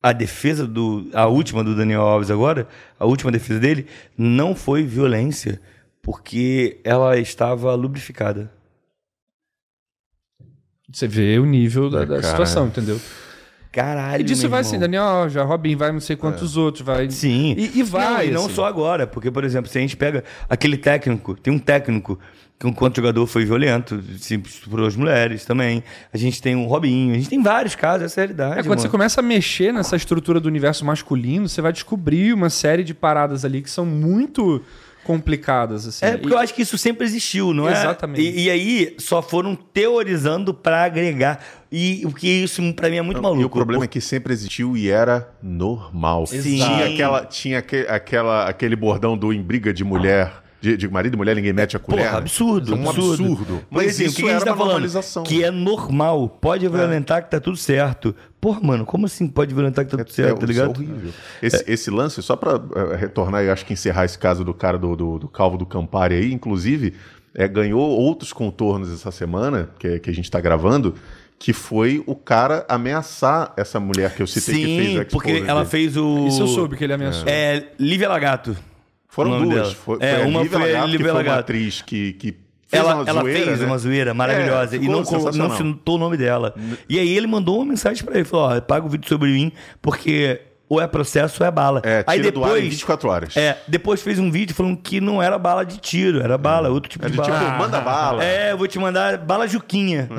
[0.00, 1.10] a defesa do.
[1.12, 2.68] A última do Daniel Alves agora?
[2.96, 3.86] A última defesa dele
[4.16, 5.60] não foi violência,
[6.00, 8.52] porque ela estava lubrificada.
[10.92, 13.00] Você vê o nível da, É, da situação, entendeu?
[13.72, 14.68] Caralho, E disso vai irmão.
[14.68, 17.08] assim, Daniel, já Robin vai não sei quantos outros, vai.
[17.10, 17.54] Sim.
[17.56, 18.04] E, e vai.
[18.04, 18.54] Não, e não assim.
[18.54, 22.18] só agora, porque, por exemplo, se a gente pega aquele técnico, tem um técnico
[22.58, 25.82] que enquanto jogador foi violento, se estuprou as mulheres também.
[26.12, 28.60] A gente tem um Robinho, a gente tem vários casos, essa é a realidade.
[28.60, 28.90] É, quando você mano.
[28.90, 33.46] começa a mexer nessa estrutura do universo masculino, você vai descobrir uma série de paradas
[33.46, 34.60] ali que são muito
[35.04, 35.86] complicadas.
[35.86, 36.04] Assim.
[36.04, 37.72] É, porque E- eu acho que isso sempre existiu, não é?
[37.72, 38.20] Exatamente.
[38.22, 41.40] E, e aí só foram teorizando pra agregar.
[41.72, 43.40] E o que isso pra mim é muito maluco.
[43.42, 46.26] E o problema é que sempre existiu e era normal.
[46.26, 46.40] Sim.
[46.42, 51.14] Tinha, aquela, tinha aque- aquela, aquele bordão do em briga de mulher, de, de marido
[51.14, 52.06] e mulher, ninguém mete a colher.
[52.06, 53.24] Porra, absurdo, É um absurdo.
[53.24, 53.60] absurdo.
[53.70, 55.24] Mas, assim, o que, a gente tá falando?
[55.24, 58.14] Que é normal, pode violentar que tá tudo certo.
[58.40, 60.76] Porra, mano, como assim pode violentar que tá tudo certo, tá isso é ligado?
[60.76, 61.12] horrível.
[61.42, 64.78] Esse, esse lance, só pra eh, retornar e acho que encerrar esse caso do cara
[64.78, 66.94] do, do, do Calvo do Campari aí, inclusive,
[67.34, 70.94] eh, ganhou outros contornos essa semana, que, que a gente tá gravando,
[71.38, 75.42] que foi o cara ameaçar essa mulher que eu citei que fez Sim, o porque
[75.46, 75.70] ela dele.
[75.70, 76.26] fez o.
[76.26, 77.24] Isso eu soube que ele ameaçou.
[77.26, 78.54] É, Lívia Lagato.
[79.10, 79.54] Foram duas.
[79.54, 79.74] dela.
[79.74, 82.32] Foi, É, foi uma foi a foi uma atriz que, que
[82.68, 83.66] fez Ela, uma ela zoeira, fez né?
[83.66, 86.54] uma zoeira maravilhosa É, e não, não citou o nome dela.
[86.88, 89.50] E aí ele mandou uma mensagem pra ele, falou, ó, paga o vídeo sobre mim,
[89.82, 91.82] porque ou é processo ou é bala.
[91.84, 93.36] É, aí tira do ar em depois, 24 horas.
[93.36, 96.88] é, depois fez um vídeo falando que não era bala de tiro, era bala, outro
[96.88, 97.58] tipo É de de tipo, bala.
[97.58, 98.24] manda bala.
[98.24, 100.08] É, eu vou te mandar bala Juquinha.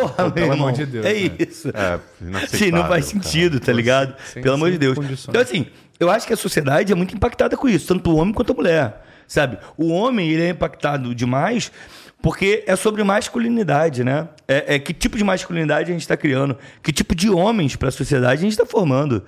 [0.00, 0.68] Porra, meu pelo irmão.
[0.68, 1.30] amor de Deus, É né?
[1.38, 1.70] isso.
[1.70, 1.98] É,
[2.48, 4.14] Sim, não faz sentido, tá ligado?
[4.26, 4.94] Sem- Pelo amor de Deus.
[4.94, 5.28] condições.
[5.28, 5.66] Então, assim,
[6.00, 8.54] eu acho que a sociedade é muito impactada com isso, tanto o homem quanto a
[8.54, 9.58] mulher, sabe?
[9.76, 11.70] O homem, ele é impactado demais
[12.20, 14.28] porque é sobre masculinidade, né?
[14.46, 17.88] É, é que tipo de masculinidade a gente está criando, que tipo de homens para
[17.88, 19.22] a sociedade a gente está formando.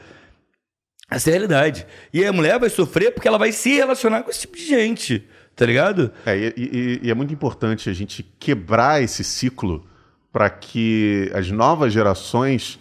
[1.11, 1.87] Essa é a realidade.
[2.13, 5.25] E a mulher vai sofrer porque ela vai se relacionar com esse tipo de gente,
[5.57, 6.13] tá ligado?
[6.25, 9.87] É, e, e- e é muito importante a gente quebrar esse ciclo
[10.33, 12.79] para que as novas gerações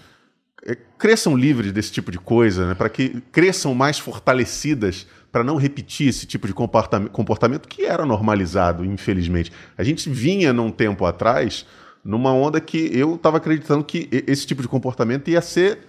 [0.98, 2.76] cresçam livres desse tipo de coisa, né?
[2.76, 8.84] para que cresçam mais fortalecidas para não repetir esse tipo de comportamento, que era normalizado,
[8.84, 9.52] infelizmente.
[9.78, 11.66] A gente vinha num tempo atrás
[12.04, 15.80] numa onda que eu estava acreditando que esse tipo de comportamento ia ser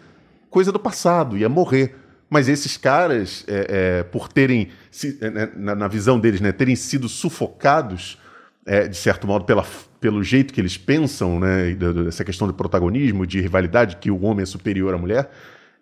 [0.50, 1.96] coisa do passado, ia morrer.
[2.28, 4.68] Mas esses caras, é, é, por terem,
[5.20, 8.18] é, né, na, na visão deles, né, terem sido sufocados,
[8.70, 9.66] é, de certo modo, pela,
[10.00, 14.22] pelo jeito que eles pensam, né, e dessa questão de protagonismo, de rivalidade, que o
[14.22, 15.28] homem é superior à mulher,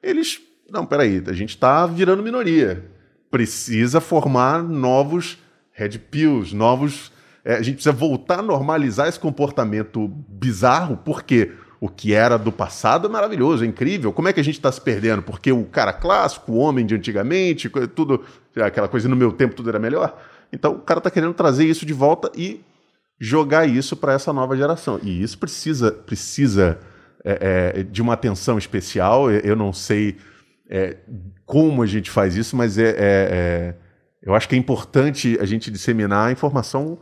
[0.03, 2.83] eles, não, peraí, a gente está virando minoria.
[3.31, 5.37] Precisa formar novos
[5.71, 7.13] red pills, novos...
[7.45, 12.51] é, a gente precisa voltar a normalizar esse comportamento bizarro, porque o que era do
[12.51, 14.15] passado é maravilhoso, é incrível.
[14.15, 15.21] Como é que a gente está se perdendo?
[15.21, 18.25] Porque o cara clássico, o homem de antigamente, tudo,
[18.57, 20.19] aquela coisa no meu tempo tudo era melhor.
[20.51, 22.63] Então o cara está querendo trazer isso de volta e
[23.21, 24.99] jogar isso para essa nova geração.
[25.03, 26.79] E isso precisa, precisa
[27.25, 29.31] é, é, de uma atenção especial.
[29.31, 30.17] Eu não sei
[30.71, 30.97] é,
[31.45, 33.75] como a gente faz isso, mas é, é- é-
[34.23, 36.99] eu acho que é importante a gente disseminar a informação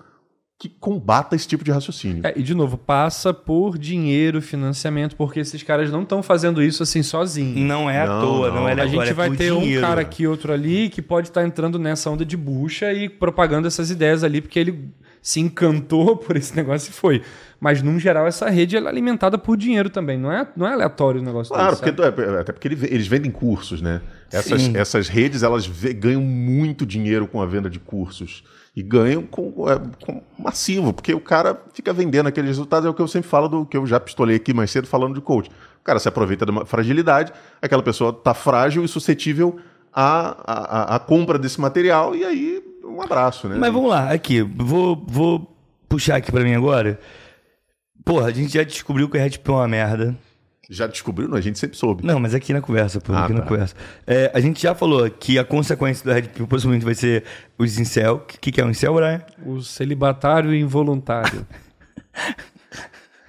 [0.59, 2.27] que combata esse tipo de raciocínio.
[2.27, 6.83] É, e de novo, passa por dinheiro, financiamento, porque esses caras não estão fazendo isso
[6.83, 7.61] assim sozinhos.
[7.61, 8.69] Não é à Não, toa, não, não.
[8.69, 9.83] é A gente é vai por ter um dinheiro.
[9.83, 13.91] cara aqui, outro ali, que pode estar entrando nessa onda de bucha e propagando essas
[13.91, 14.91] ideias ali, porque ele
[15.27, 17.21] se encantou por esse negócio e foi.
[17.59, 20.17] Mas, num geral, essa rede ela é alimentada por dinheiro também.
[20.17, 22.23] Não é, não é aleatório o negócio Claro, desse, porque, sabe?
[22.23, 24.03] é, até porque ele- eles vendem cursos, né?
[24.31, 24.77] Essas, Sim.
[24.77, 28.45] essas redes elas ganham muito dinheiro com a venda de cursos.
[28.77, 32.87] E ganham com, é, com massivo, porque o cara fica vendendo aqueles resultados.
[32.87, 35.15] É o que eu sempre falo do que eu já pistolei aqui mais cedo falando
[35.15, 35.49] de coach.
[35.81, 39.57] O cara se aproveita de uma fragilidade, aquela pessoa está frágil e suscetível
[39.93, 40.37] à,
[40.93, 42.63] à, à compra desse material, e aí
[42.97, 43.57] um abraço, né?
[43.59, 45.57] Mas vamos lá, aqui, vou, vou
[45.89, 46.99] puxar aqui pra mim agora.
[48.05, 50.17] Porra, a gente já descobriu que o Red é uma merda.
[50.69, 51.29] Já descobriu?
[51.29, 52.05] Não, a gente sempre soube.
[52.05, 53.47] Não, mas aqui na conversa, pô, Ah, aqui na tá.
[53.47, 53.75] conversa.
[54.07, 57.23] É, a gente já falou que a consequência do Red Pill possivelmente vai ser
[57.57, 58.17] os incel.
[58.17, 59.23] O que, que é um incel, Brian?
[59.45, 61.47] O celibatário involuntário.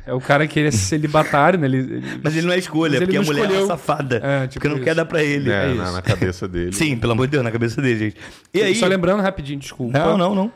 [0.08, 1.68] é o cara que ele é celibatário, né?
[1.68, 3.66] Ele, ele- Mas ele não é escolha, Mas porque a mulher é escolheu.
[3.66, 4.22] uma safada.
[4.24, 4.84] É, tipo porque não isso.
[4.86, 5.52] quer dar pra ele.
[5.52, 5.94] É, é na, isso.
[5.94, 6.74] na cabeça dele.
[6.74, 8.16] Sim, pelo amor de Deus, na cabeça dele, gente.
[8.54, 8.74] E aí...
[8.76, 9.98] Só lembrando rapidinho, desculpa.
[9.98, 10.52] Não, não, não.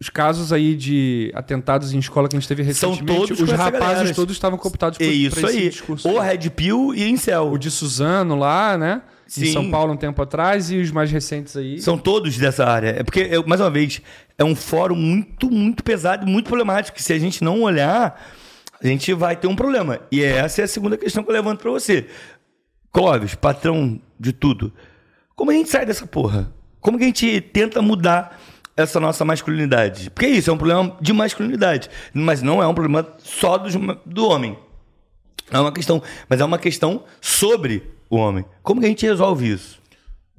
[0.00, 3.48] Os casos aí de atentados em escola que a gente teve São recentemente, todos os
[3.48, 4.14] com essa rapazes galera.
[4.14, 5.68] todos estavam cooptados por, É isso aí.
[5.68, 6.08] discurso.
[6.08, 7.52] Ou Red Pill e incel.
[7.52, 9.02] O de Suzano lá, né?
[9.26, 9.52] Em Sim.
[9.52, 11.78] São Paulo um tempo atrás e os mais recentes aí.
[11.82, 12.96] São todos dessa área.
[12.98, 14.00] É porque, eu- mais uma vez,
[14.38, 16.96] é um fórum muito, muito pesado e muito problemático.
[16.96, 18.18] Que se a gente não olhar,
[18.82, 20.00] a gente vai ter um problema.
[20.10, 22.06] E essa é a segunda questão que eu levanto pra você.
[22.92, 24.72] Clóvis, patrão de tudo.
[25.36, 26.52] Como a gente sai dessa porra?
[26.80, 28.40] Como que a gente tenta mudar
[28.76, 30.10] essa nossa masculinidade?
[30.10, 31.88] Porque isso é um problema de masculinidade.
[32.12, 33.74] Mas não é um problema só dos-
[34.06, 34.58] do homem.
[35.50, 38.44] É uma questão, mas é uma questão sobre o homem.
[38.62, 39.78] Como que a gente resolve isso?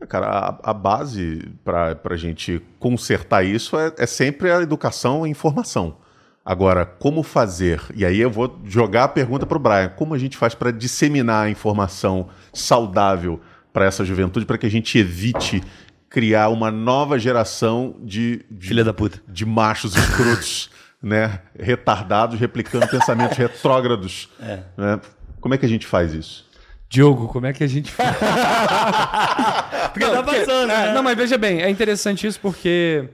[0.10, 5.30] Cara, a, a base para a gente consertar isso é, é sempre a educação e
[5.30, 5.98] informação.
[6.44, 7.82] Agora, como fazer?
[7.96, 10.72] E aí eu vou jogar a pergunta para o Brian: como a gente faz para
[10.72, 13.39] disseminar a informação saudável
[13.72, 15.64] para essa juventude, para que a gente evite
[16.10, 19.22] criar uma nova geração de, de, Filha da puta.
[19.28, 20.70] de machos escrotos,
[21.02, 21.39] né?
[21.58, 24.28] retardados, replicando pensamentos retrógrados?
[24.76, 25.00] né?
[25.39, 26.50] Como é que a gente faz isso?
[26.89, 28.18] Diogo, como é que a gente faz?
[29.94, 30.94] Porque tá passando, né?
[30.94, 33.08] Não, mas veja bem, é interessante isso porque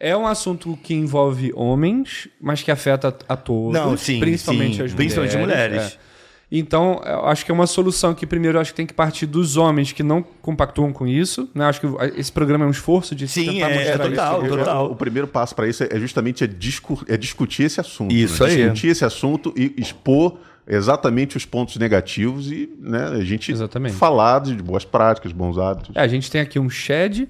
[0.00, 3.74] é um assunto que envolve homens, mas que afeta a todos.
[3.74, 5.72] Não, sim, principalmente sim, as principalmente mulheres.
[5.76, 5.98] mulheres.
[6.06, 6.10] é.
[6.52, 9.24] Então, eu acho que é uma solução que primeiro eu acho que tem que partir
[9.24, 11.48] dos homens que não compactuam com isso.
[11.54, 11.64] Né?
[11.64, 11.86] Acho que
[12.16, 14.56] esse programa é um esforço de Sim, tentar é- é mostrar total, isso.
[14.56, 14.90] Total.
[14.90, 18.12] O primeiro passo para isso é justamente é, discu- é discutir esse assunto.
[18.12, 18.50] Isso né?
[18.50, 18.56] aí.
[18.56, 23.94] Discutir esse assunto e expor exatamente os pontos negativos e né, a gente Exatamente.
[23.94, 25.94] falar de boas práticas, bons hábitos.
[25.94, 27.28] É, a gente tem aqui um Shed,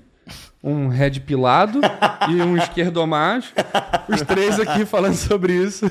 [0.63, 1.81] um Red Pilado
[2.29, 3.53] e um Esquerdomacho.
[4.09, 5.87] Os três aqui falando sobre isso.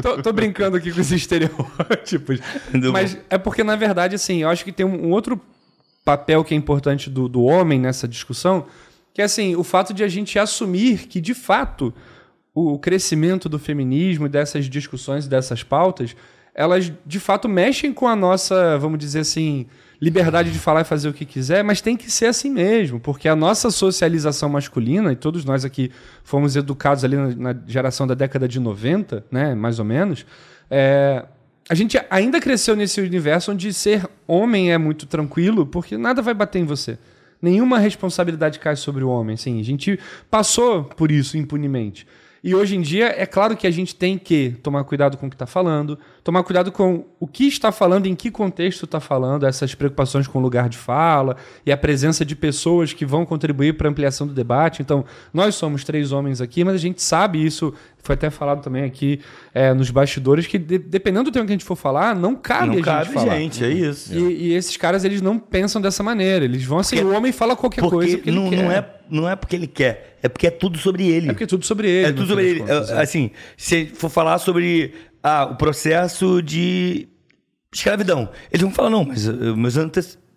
[0.00, 2.40] tô, tô brincando aqui com esses estereótipos.
[2.72, 5.40] Muito Mas é porque, na verdade, assim, eu acho que tem um, um outro
[6.04, 8.66] papel que é importante do, do homem nessa discussão,
[9.14, 11.92] que é assim, o fato de a gente assumir que, de fato,
[12.54, 16.14] o crescimento do feminismo e dessas discussões, dessas pautas,
[16.54, 19.66] elas de fato mexem com a nossa, vamos dizer assim,
[20.02, 23.28] liberdade de falar e fazer o que quiser, mas tem que ser assim mesmo, porque
[23.28, 25.92] a nossa socialização masculina, e todos nós aqui
[26.24, 30.26] fomos educados ali na, na geração da década de 90, né, mais ou menos,
[30.68, 31.24] é,
[31.70, 36.34] a gente ainda cresceu nesse universo onde ser homem é muito tranquilo, porque nada vai
[36.34, 36.98] bater em você.
[37.40, 39.34] Nenhuma responsabilidade cai sobre o homem.
[39.34, 39.98] Assim, a gente
[40.28, 42.06] passou por isso impunemente.
[42.44, 45.30] E hoje em dia, é claro que a gente tem que tomar cuidado com o
[45.30, 49.46] que está falando, tomar cuidado com o que está falando, em que contexto está falando,
[49.46, 53.76] essas preocupações com o lugar de fala e a presença de pessoas que vão contribuir
[53.76, 54.82] para a ampliação do debate.
[54.82, 57.72] Então, nós somos três homens aqui, mas a gente sabe isso,
[58.02, 59.20] foi até falado também aqui
[59.54, 62.62] é, nos bastidores, que de- dependendo do tema que a gente for falar, não cabe
[62.62, 63.36] a Não gente cabe, falar.
[63.38, 64.12] gente, é isso.
[64.12, 66.44] E, e esses caras, eles não pensam dessa maneira.
[66.44, 68.62] Eles vão assim, Porque- o homem fala qualquer coisa Porque porque ele não, quer.
[68.64, 71.28] não, é, não é porque ele quer, é porque é tudo sobre ele.
[71.28, 72.06] É porque é tudo sobre ele.
[72.08, 72.60] É tudo sobre ele.
[72.60, 73.02] contas, É, é.
[73.02, 74.92] Assim, se for falar sobre
[75.22, 77.06] ah, o processo de
[77.72, 79.76] escravidão, eles vão falar, não, mas uh, meus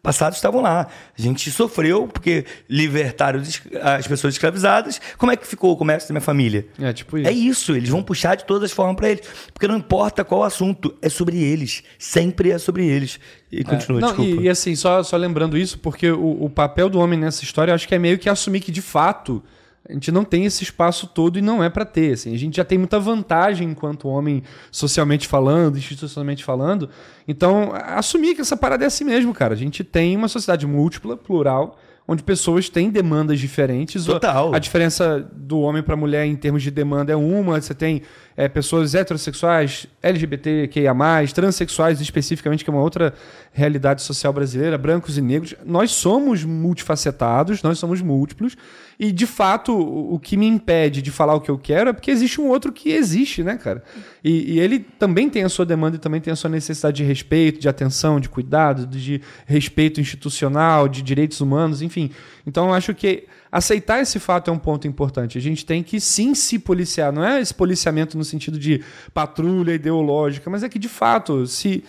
[0.06, 0.88] antepassados estavam lá.
[1.18, 3.41] A gente sofreu porque libertaram
[3.82, 5.01] as pessoas escravizadas.
[5.18, 6.68] Como é que ficou o comércio da minha família?
[6.80, 7.28] É, tipo isso.
[7.28, 9.28] É isso, eles vão puxar de todas as formas pra eles.
[9.53, 11.84] Porque não importa qual assunto, é sobre eles.
[11.97, 13.20] Sempre é sobre eles.
[13.51, 14.41] E continua, Não, desculpa.
[14.41, 17.72] e, e assim, só, só lembrando isso, porque o, o papel do homem nessa história,
[17.72, 19.41] eu acho que é meio que assumir que, de fato,
[19.88, 22.14] a gente não tem esse espaço todo e não é pra ter.
[22.14, 22.34] Assim.
[22.34, 24.41] A gente já tem muita vantagem enquanto homem,
[24.72, 26.89] socialmente falando, institucionalmente falando.
[27.28, 29.54] Então, a- assumir que essa parada é assim mesmo, cara.
[29.54, 34.06] A gente tem uma sociedade múltipla, plural, onde pessoas têm demandas diferentes.
[34.06, 34.54] Total.
[34.54, 37.60] A diferença do homem para mulher em termos de demanda é uma.
[37.60, 38.04] Você tem
[38.38, 40.94] é, pessoas heterossexuais, LGBTQIA,
[41.34, 43.14] transexuais especificamente, que é uma outra
[43.52, 45.56] realidade social brasileira, brancos e negros.
[45.66, 48.56] Nós somos multifacetados, nós somos múltiplos.
[49.00, 51.94] E, de fato, o o que me impede de falar o que eu quero é
[51.94, 53.84] porque existe um outro que existe, né, cara?
[54.24, 57.04] E, e ele também tem a sua demanda e também tem a sua necessidade de
[57.16, 62.11] respeito, de atenção, de cuidado, de respeito institucional, de direitos humanos, enfim.
[62.45, 65.38] Então, eu acho que aceitar esse fato é um ponto importante.
[65.38, 67.13] A gente tem que sim se policiar.
[67.13, 71.84] Não é esse policiamento no sentido de patrulha ideológica, mas é que, de fato, se.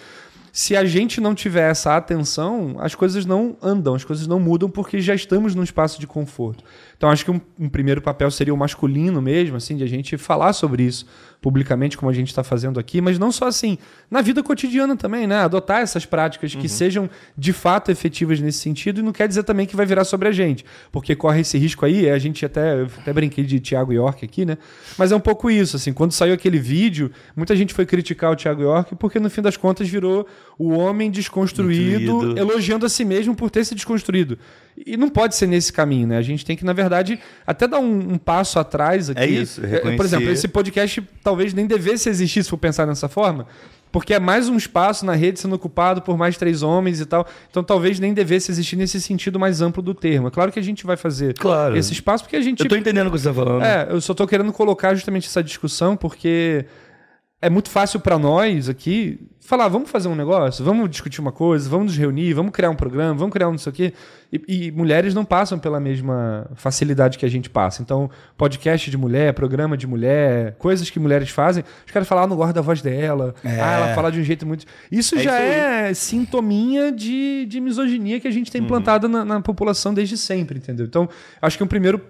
[0.53, 4.71] Se a gente não tiver essa atenção, as coisas não andam, as coisas não mudam
[4.71, 6.65] porque já estamos num espaço de conforto.
[6.97, 10.17] Então acho que um, um primeiro papel seria o masculino mesmo, assim, de a gente
[10.17, 11.05] falar sobre isso
[11.41, 13.79] publicamente, como a gente está fazendo aqui, mas não só assim,
[14.11, 15.37] na vida cotidiana também, né?
[15.37, 19.67] Adotar essas práticas que sejam de fato efetivas nesse sentido e não quer dizer também
[19.67, 22.83] que vai virar sobre a gente, porque corre esse risco aí, é a gente até,
[22.83, 24.59] até brinquei de Thiago York aqui, né?
[24.99, 28.37] Mas é um pouco isso, assim, quando saiu aquele vídeo, muita gente foi criticar o
[28.37, 30.27] Thiago York porque no fim das contas virou
[30.59, 32.39] o homem desconstruído, Construído.
[32.39, 34.39] elogiando a si mesmo por ter se desconstruído.
[34.85, 36.19] E não pode ser nesse caminho, né?
[36.19, 39.21] A gente tem que, na verdade, até dar um, um passo atrás aqui.
[39.21, 39.97] É isso, É, reconhecer.
[39.97, 43.47] Por exemplo, esse podcast talvez nem devesse existir se for pensar dessa forma.
[43.91, 47.27] Porque é mais um espaço na rede sendo ocupado por mais três homens e tal.
[47.51, 50.29] Então talvez nem devesse existir nesse sentido mais amplo do termo.
[50.29, 51.75] É claro que a gente vai fazer Claro.
[51.77, 53.63] esse espaço porque a gente Eu tô entendendo o que você tá falando.
[53.65, 56.67] é, eu só tô querendo colocar justamente essa discussão porque
[57.43, 61.69] é muito fácil pra nós aqui falar, vamos fazer um negócio, vamos discutir uma coisa,
[61.71, 63.93] vamos nos reunir, vamos criar um programa, vamos criar um não sei o quê.
[64.33, 67.81] E, e mulheres não passam pela mesma facilidade que a gente passa.
[67.81, 72.27] Então, podcast de mulher, programa de mulher, coisas que mulheres fazem, os caras falam, ah,
[72.27, 73.61] não gosto da voz dela, É.
[73.61, 74.65] ah, ela fala de um jeito muito...
[74.91, 78.67] Isso É já isso é sintominha de, de misoginia que a gente tem Uhum.
[78.67, 80.87] implantado na, na população desde sempre, entendeu?
[80.87, 81.09] Então,
[81.41, 82.01] acho que um primeiro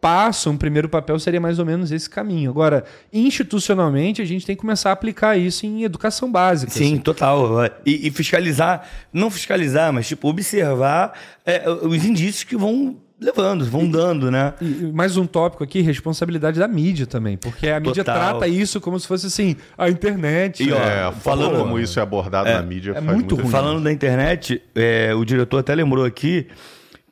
[0.00, 2.50] passo, um primeiro papel seria mais ou menos esse caminho.
[2.50, 6.72] Agora, institucionalmente, a gente tem que começar a aplicar isso em educação básica.
[6.72, 6.98] Sim, assim.
[6.98, 7.64] total.
[7.84, 11.12] E, e fiscalizar, não fiscalizar, mas tipo, observar
[11.44, 14.54] é, os indícios que vão levando, vão dando, né?
[14.60, 18.30] E e mais um tópico aqui, responsabilidade da mídia também, porque a mídia Total.
[18.30, 20.62] trata isso como se fosse assim, a internet.
[20.62, 23.50] E, ó, É, falando- como isso é abordado na mídia faz muito ruim.
[23.50, 26.46] Falando da internet, é, o diretor até lembrou aqui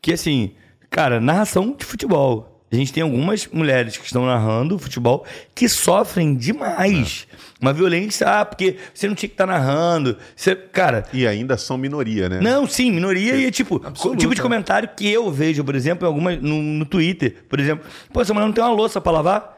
[0.01, 0.53] que, assim,
[0.89, 2.56] cara, narração de futebol.
[2.71, 7.27] A gente tem algumas mulheres que estão narrando futebol que sofrem demais.
[7.61, 10.17] Uma violência, ah, porque você não tinha que estar narrando.
[10.35, 12.41] Você, cara, E ainda são minoria, né?
[12.41, 14.17] não, sim, minoria e é tipo, Absoluta.
[14.17, 17.61] o tipo de comentário que eu vejo, por exemplo, em alguma, no, no Twitter, por
[17.61, 19.56] exemplo, pô, essa mulher não tem uma louça pra lavar?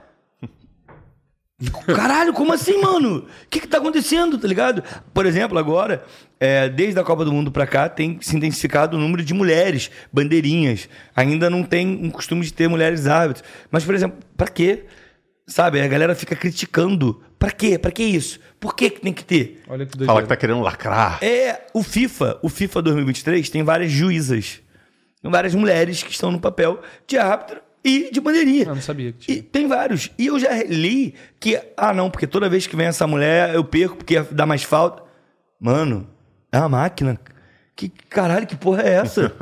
[1.95, 3.19] Caralho, como assim, mano?
[3.19, 4.83] O que que tá acontecendo, tá ligado?
[5.13, 6.05] Por exemplo, agora,
[6.39, 9.91] é, desde a Copa do Mundo pra cá, tem se intensificado o número de mulheres,
[10.13, 10.89] bandeirinhas.
[11.17, 13.45] Ainda não tem um costume de ter mulheres árbitros.
[13.73, 14.85] Mas, por exemplo, pra quê?
[15.49, 17.21] Sabe, a galera fica criticando.
[17.39, 17.77] Pra quê?
[17.77, 18.39] Pra que isso?
[18.61, 19.63] Por que que tem que ter?
[19.69, 21.19] Olha que Fala que tá querendo lacrar.
[21.23, 24.61] É, o FIFA, o FIFA 2023 tem várias juízas.
[25.21, 28.65] Tem várias mulheres que estão no papel de árbitro e de bandeirinha.
[28.65, 29.43] Eu não sabia que E tinha.
[29.51, 30.11] tem vários.
[30.19, 33.65] E eu já li que, ah, não, porque toda vez que vem essa mulher eu
[33.65, 35.03] perco porque dá mais falta.
[35.61, 36.09] Mano,
[36.53, 37.19] é uma máquina.
[37.75, 39.33] Que caralho, que porra é essa?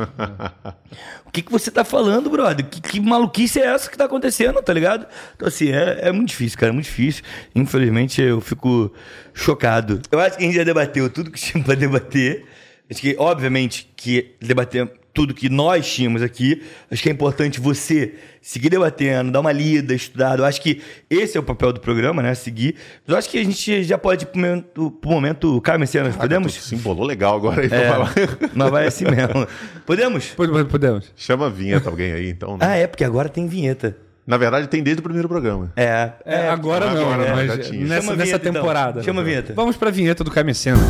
[1.25, 2.67] o que, que você tá falando, brother?
[2.67, 5.07] Que, que maluquice é essa que tá acontecendo, tá ligado?
[5.35, 7.25] Então, assim, é, é muito difícil, cara, é muito difícil.
[7.55, 8.93] Infelizmente, eu fico
[9.33, 10.03] chocado.
[10.13, 12.45] Eu acho que a gente já debateu tudo que tinha pra debater.
[12.91, 16.63] Acho que, obviamente, que debater tudo que nós tínhamos aqui.
[16.91, 20.39] Acho que é importante você seguir debatendo, dar uma lida, estudar.
[20.39, 22.35] Eu acho que esse é o papel do programa, né?
[22.35, 22.77] Seguir.
[23.07, 26.15] Mas eu acho que a gente já pode ir pro momento, pro momento Caio Messias,
[26.15, 26.55] podemos?
[26.55, 27.69] Tu se embolou legal agora aí.
[27.73, 27.91] É,
[28.55, 29.47] mas vai assim mesmo.
[29.87, 30.27] Podemos?
[30.29, 31.11] Pode- Podemos.
[31.17, 32.59] Chama a vinheta alguém aí, então.
[32.59, 32.67] né?
[32.69, 33.97] Ah, é, porque agora tem vinheta.
[34.27, 35.73] Na verdade, tem desde o primeiro programa.
[35.77, 36.11] É.
[36.27, 37.81] É, agora não, agora já mas tinha.
[37.87, 38.53] nessa, Chama a nessa vinheta, então.
[38.61, 39.03] temporada.
[39.03, 39.55] Chama a vinheta.
[39.55, 40.81] Vamos pra vinheta do Caio Mecenas.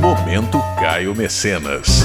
[0.00, 2.04] Momento Caio Mecenas.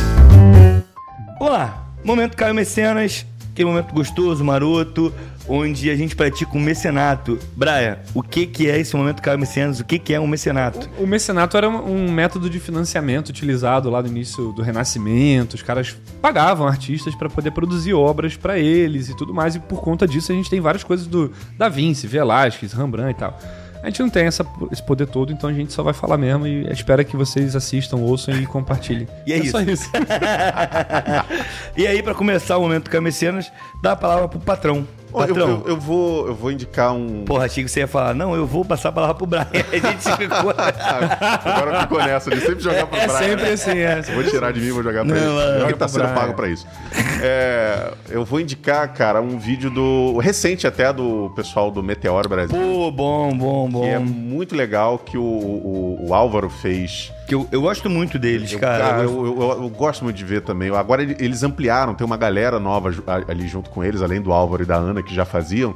[1.43, 1.87] Vamos lá.
[2.05, 3.25] Momento Caio Mecenas.
[3.51, 5.13] Aquele momento gostoso, maroto,
[5.45, 7.37] onde a gente pratica um mecenato.
[7.53, 9.81] Brian, o que, que é esse momento Caio Mecenas?
[9.81, 10.89] O que, que é um mecenato?
[10.97, 15.55] O mecenato era um um método de financiamento utilizado lá no início do Renascimento.
[15.55, 19.55] Os caras pagavam artistas para poder produzir obras para eles e tudo mais.
[19.55, 23.19] E por conta disso a gente tem várias coisas do Da Vinci, Velázquez, Rembrandt e
[23.19, 23.37] tal.
[23.83, 26.47] A gente não tem essa- esse poder todo, então a gente só vai falar mesmo
[26.47, 29.07] e espera que vocês assistam, ouçam e compartilhem.
[29.27, 29.71] E é só isso.
[29.71, 29.91] isso.
[31.75, 34.87] e aí, pra começar o momento Caio Mecenas, dá a palavra pro patrão.
[35.13, 35.49] Ó, eu, Patrão.
[35.49, 37.23] eu- eu vou, eu vou indicar um.
[37.25, 39.45] Porra, achei que você ia falar, não, eu vou passar a palavra pro Brian.
[39.53, 40.53] A gente ficou.
[41.45, 43.19] Agora ficou nessa de sempre jogar pro É Brian.
[43.19, 43.51] sempre né?
[43.53, 44.01] assim, é.
[44.13, 45.51] Vou tirar de mim e vou jogar pra Não, ele.
[45.51, 46.15] Ele joga tá sendo Brian.
[46.15, 46.65] pago pra isso.
[47.21, 50.17] É, eu vou indicar, cara, um vídeo do.
[50.19, 52.57] recente até do pessoal do Meteoro Brasil.
[52.57, 53.81] Pô, bom, bom, bom.
[53.81, 57.11] Que é muito legal que o, o- o Álvaro fez.
[57.33, 59.01] Que eu, eu gosto muito deles, Eu, cara.
[59.01, 60.69] Eu- eu, eu- gosto muito de ver também.
[60.75, 62.93] Agora ele- eles ampliaram, tem uma galera nova
[63.27, 65.73] ali junto com eles, além do Álvaro e da Ana, que já faziam.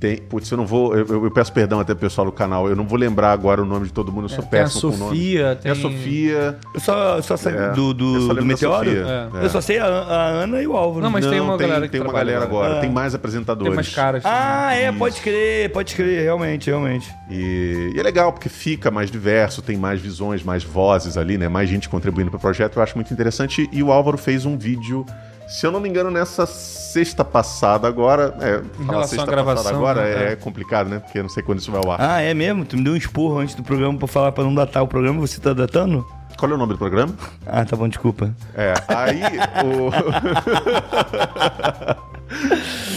[0.00, 0.96] Tem, putz, eu não vou.
[0.96, 3.66] Eu, eu- peço perdão até pro pessoal do canal, eu não vou lembrar agora o
[3.66, 5.10] nome de todo mundo, eu sou Tem a péssimo com o nome.
[5.16, 6.58] Sofia, Tem a tem- Sofia.
[6.74, 8.88] Eu só, eu só sei É, do, do, do Meteoro.
[8.90, 9.28] É.
[9.44, 11.02] Eu só sei a, a Ana e o Álvaro.
[11.04, 12.80] Não, mas tem uma tem, galera que tem uma galera agora, agora.
[12.80, 13.74] tem mais Tem apresentadores.
[13.74, 14.22] mais caras.
[14.24, 14.98] Ah, é, Isso.
[14.98, 17.12] pode crer, pode crer, realmente, realmente.
[17.30, 21.46] E, e é legal, porque fica mais diverso, tem mais visões, mais vozes ali, né?
[21.46, 23.68] Mais gente contribuindo para o projeto, eu acho muito interessante.
[23.70, 25.04] E o Álvaro fez um vídeo,
[25.50, 28.34] se eu não me engano, nessa sexta passada agora.
[28.40, 30.32] É, falar relação sexta à gravação, passada agora né?
[30.32, 31.00] é, complicado, né?
[31.00, 32.00] Porque eu não sei quando isso vai ao ar.
[32.00, 32.64] Ah, é mesmo?
[32.64, 35.20] Tu me deu um esporro antes do programa pra falar pra não datar o programa,
[35.20, 36.06] você tá datando?
[36.38, 37.12] Qual é o nome do programa?
[37.44, 38.34] Ah, tá bom, desculpa.
[38.54, 39.20] É, aí
[39.64, 39.90] o.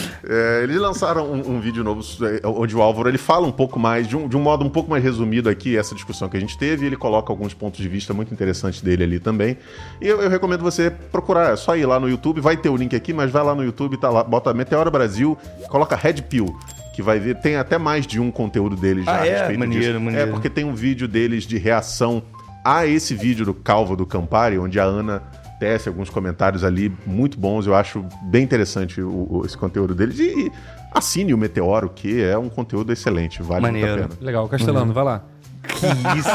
[0.28, 3.78] É, eles lançaram um, um vídeo novo é, onde o Álvaro ele fala um pouco
[3.78, 6.39] mais, de um, de um modo um pouco mais resumido aqui, essa discussão que a
[6.39, 9.57] gente teve, e ele coloca alguns pontos de vista muito interessantes dele ali também.
[10.01, 12.78] E eu, eu recomendo você procurar, é só ir lá no YouTube, vai ter o
[12.78, 15.38] link aqui, mas vai lá no YouTube, tá lá, bota Meteora Brasil,
[15.69, 16.55] coloca Red Pill.
[16.95, 19.32] Que vai ver, tem até mais de um conteúdo deles já Ah, a é?
[19.39, 19.99] respeito Maneiro, disso.
[19.99, 20.30] maneiro.
[20.30, 22.21] É, porque tem um vídeo deles de reação
[22.63, 25.24] a esse vídeo do Calvo do Campari, onde a Ana
[25.64, 27.66] tece alguns comentários ali muito bons.
[27.66, 30.20] Eu acho bem interessante o- o- esse conteúdo deles.
[30.20, 30.51] E, e
[30.93, 33.88] assine o Meteoro, que é um conteúdo excelente, vale Maneiro.
[33.91, 34.20] muito a pena.
[34.26, 35.24] Legal, Castelano, vai lá.
[35.66, 36.30] Que isso,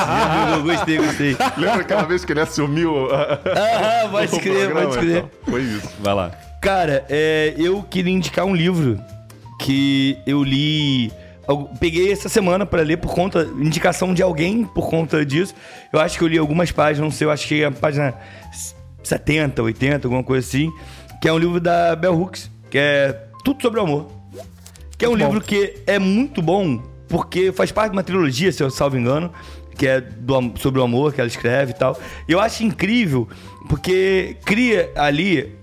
[0.57, 1.37] eu gostei, gostei.
[1.59, 4.89] Lembra aquela vez que ele assumiu a- Ah, pode crer, programa?
[4.95, 5.16] pode crer.
[5.18, 5.89] Então, foi isso.
[6.01, 6.31] Vai lá.
[6.62, 8.99] Cara, é, eu queria indicar um livro
[9.61, 11.12] que eu li.
[11.47, 13.47] eu Peguei essa semana pra ler por conta.
[13.59, 15.55] Indicação de alguém por conta disso.
[15.93, 18.14] Eu acho que eu li algumas páginas, não sei, eu acho que é a página
[19.03, 20.70] 70, 80, alguma coisa assim.
[21.20, 23.12] Que é um livro da Bell Hooks, que é
[23.44, 24.11] Tudo sobre o Amor.
[24.96, 28.62] Que é um livro que é muito bom, porque faz parte de uma trilogia, se
[28.62, 29.32] eu salvo engano,
[29.76, 31.96] que é do sobre o amor que ela escreve e tal.
[32.28, 33.28] E eu acho incrível,
[33.68, 35.57] porque cria ali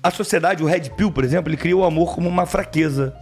[0.00, 3.12] a sociedade, o Red Pill, por exemplo, ele cria o amor como uma fraqueza,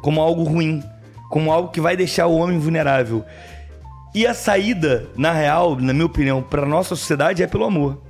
[0.00, 0.80] como algo ruim,
[1.28, 3.24] como algo que vai deixar o homem vulnerável.
[4.14, 8.00] E a saída, na real, na minha opinião, para nossa sociedade é pelo amor.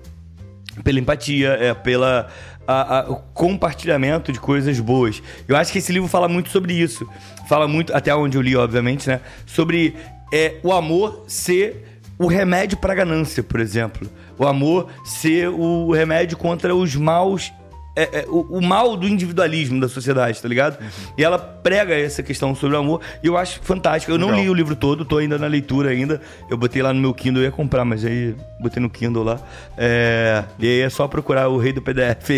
[0.82, 2.28] Pela empatia, é pela
[2.66, 5.22] a- a- o compartilhamento de coisas boas.
[5.48, 7.08] Eu acho que esse livro fala muito sobre isso.
[7.48, 9.20] Fala muito, até onde eu li, obviamente, né?
[9.46, 9.94] Sobre
[10.32, 14.08] é, o amor ser o remédio para a ganância, por exemplo.
[14.38, 17.52] O amor ser o remédio contra os maus
[17.96, 20.78] é, é, o, o mal do individualismo da sociedade, tá ligado?
[21.18, 24.12] E ela prega essa questão sobre o amor e eu acho fantástico.
[24.12, 24.44] Eu não Legal.
[24.44, 26.20] li o livro todo, tô ainda na leitura ainda.
[26.48, 29.40] Eu botei lá no meu Kindle, eu ia comprar, mas aí botei no Kindle lá.
[29.76, 32.30] É, e aí é só procurar o rei do PDF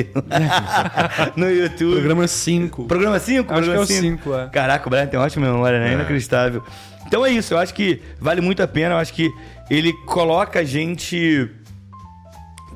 [1.36, 1.96] no YouTube.
[1.96, 2.84] Programa 5.
[2.84, 3.52] Programa 5?
[3.52, 4.48] Acho que é o cinco, é.
[4.48, 5.92] Caraca, o Brian tem ótima memória, né?
[5.92, 6.62] Inacreditável.
[7.06, 9.30] Então é isso, eu acho que vale muito a pena, eu acho que
[9.68, 11.50] ele coloca a gente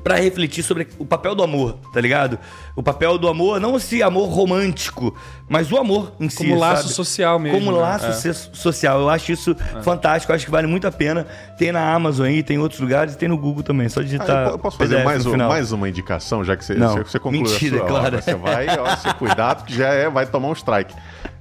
[0.07, 2.39] pra refletir sobre o papel do amor, tá ligado?
[2.77, 5.13] O papel do amor, não esse amor romântico,
[5.49, 6.93] mas o amor em si, Como laço sabe?
[6.93, 7.77] social mesmo, Como né?
[7.79, 8.33] laço É.
[8.33, 9.01] so- social.
[9.01, 9.53] Eu acho isso
[9.83, 11.27] fantástico, eu acho que vale muito a pena.
[11.57, 14.45] Tem na Amazon aí, tem em outros lugares, tem no Google também, só Ah, digitar
[14.45, 15.49] eu po- posso fazer PDF mais, no um- final.
[15.49, 17.87] mais uma indicação, já que você, Não, você, você concluiu mentira, a sua?
[17.89, 18.17] claro.
[18.17, 20.95] Ó, Você vai, ó, você cuidado que já é, vai tomar um strike.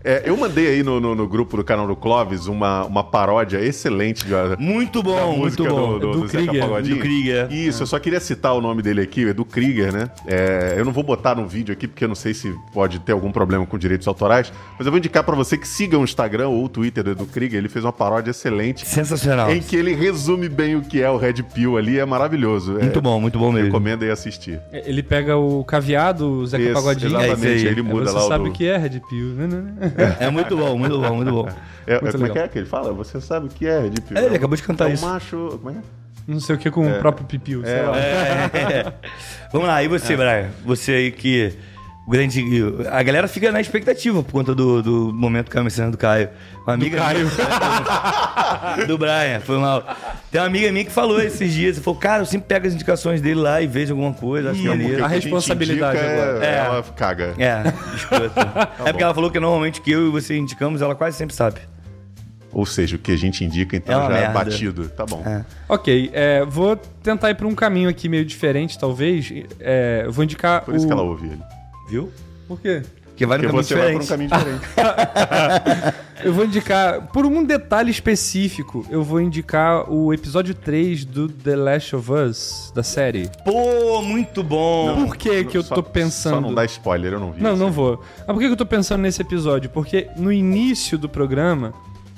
[0.05, 3.59] É, eu mandei aí no, no- no grupo do canal do Clóvis uma, uma paródia
[3.59, 5.93] excelente de, Muito da bom, muito música bom.
[5.95, 7.53] do, do, Do do Zeca Krieger, do Krieger.
[7.53, 10.09] Isso, eu só queria citar o nome dele aqui, é do Krieger, né?
[10.27, 13.13] É, eu não vou botar no vídeo aqui porque eu não sei se pode ter
[13.13, 16.49] algum problema com direitos autorais, mas eu vou indicar pra você que siga o Instagram
[16.49, 18.87] ou o Twitter do Edu Krieger, ele fez uma paródia excelente.
[18.87, 19.51] Sensacional.
[19.51, 22.77] Em que ele resume bem o que é o Red Pill ali, é maravilhoso.
[22.79, 23.67] É, Muito bom, muito bom mesmo.
[23.67, 24.61] Recomendo aí assistir.
[24.73, 27.19] Ele pega o caviado, o Zeca Isso, Pagodinho.
[27.21, 29.27] exatamente, É ele muda você lá o sabe do- o que é Red Pill.
[29.35, 29.93] né, né, né?
[30.21, 31.49] É muito bom, muito bom, muito bom.
[31.87, 32.93] É, é, Muito como é que é que ele fala?
[32.93, 34.19] Você sabe o que é Red Pill?
[34.19, 35.07] É, ele acabou de cantar é isso.
[35.07, 35.59] um macho...
[35.63, 35.83] Como é?
[36.27, 37.93] Não sei o que com o próprio Pipiu, sei lá.
[38.53, 38.93] É.
[39.53, 40.51] Vamos lá, e você, Brian?
[40.65, 41.57] Você aí que.
[42.07, 42.41] O grande.
[42.89, 46.29] A galera fica na expectativa por conta do, do momento caminhando do Caio.
[46.65, 47.27] Uma amiga Caio.
[47.27, 49.83] minha- do Brian, foi mal.
[50.31, 53.21] Tem uma amiga minha que falou esses dias, falou, cara, eu sempre pego as indicações
[53.21, 54.93] dele lá e vejo alguma coisa, acho maneiro.
[54.99, 56.47] Porque a o que gente responsabilidade é- agora.
[56.47, 56.57] É.
[56.59, 57.35] Ela caga.
[57.39, 57.63] É,
[57.97, 58.71] escuta.
[58.87, 61.61] é porque ela falou que normalmente que eu e você indicamos, ela quase sempre sabe.
[62.53, 64.33] Ou seja, o que a gente indica, então, É já é merda.
[64.45, 64.89] batido.
[64.91, 65.23] Tá bom.
[65.69, 69.31] Ok, é, vou tentar ir pra um caminho aqui meio diferente, talvez.
[69.61, 70.89] É, vou indicar Por isso o...
[70.89, 71.43] que ela ouve ele.
[71.89, 72.11] Viu?
[72.49, 72.83] Por quê?
[73.07, 74.29] Porque vai no Porque caminho você vai por um diferente.
[74.31, 75.97] caminho diferente.
[76.25, 81.55] Eu vou indicar, por um detalhe específico, eu vou indicar o episódio 3 do The
[81.55, 83.31] Last of Us, da série.
[83.45, 85.05] Pô, muito bom.
[85.07, 86.35] Por que que eu Só- tô pensando...
[86.37, 87.43] Só não dá spoiler, eu não vi.
[87.43, 88.03] Não, não vou.
[88.19, 89.69] Mas por que que eu tô pensando nesse episódio?
[89.69, 91.75] Porque no início do programa,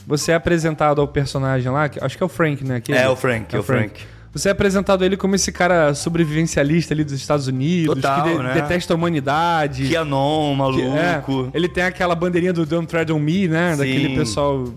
[0.07, 2.77] você é apresentado ao personagem lá, que- acho que é o Frank, né?
[2.77, 4.01] Aquele- É o Frank, é o Frank.
[4.39, 8.43] Você é apresentado ele como esse cara sobrevivencialista ali dos Estados Unidos, Total, que de-
[8.43, 8.55] né?
[8.55, 9.87] detesta a humanidade.
[9.89, 11.51] Que é, maluco.
[11.53, 13.73] ele tem aquela bandeirinha do Don't Tread on Me, né?
[13.73, 13.79] Sim.
[13.79, 14.73] Daquele pessoal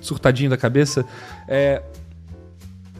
[0.00, 1.04] surtadinho da cabeça.
[1.48, 1.82] É,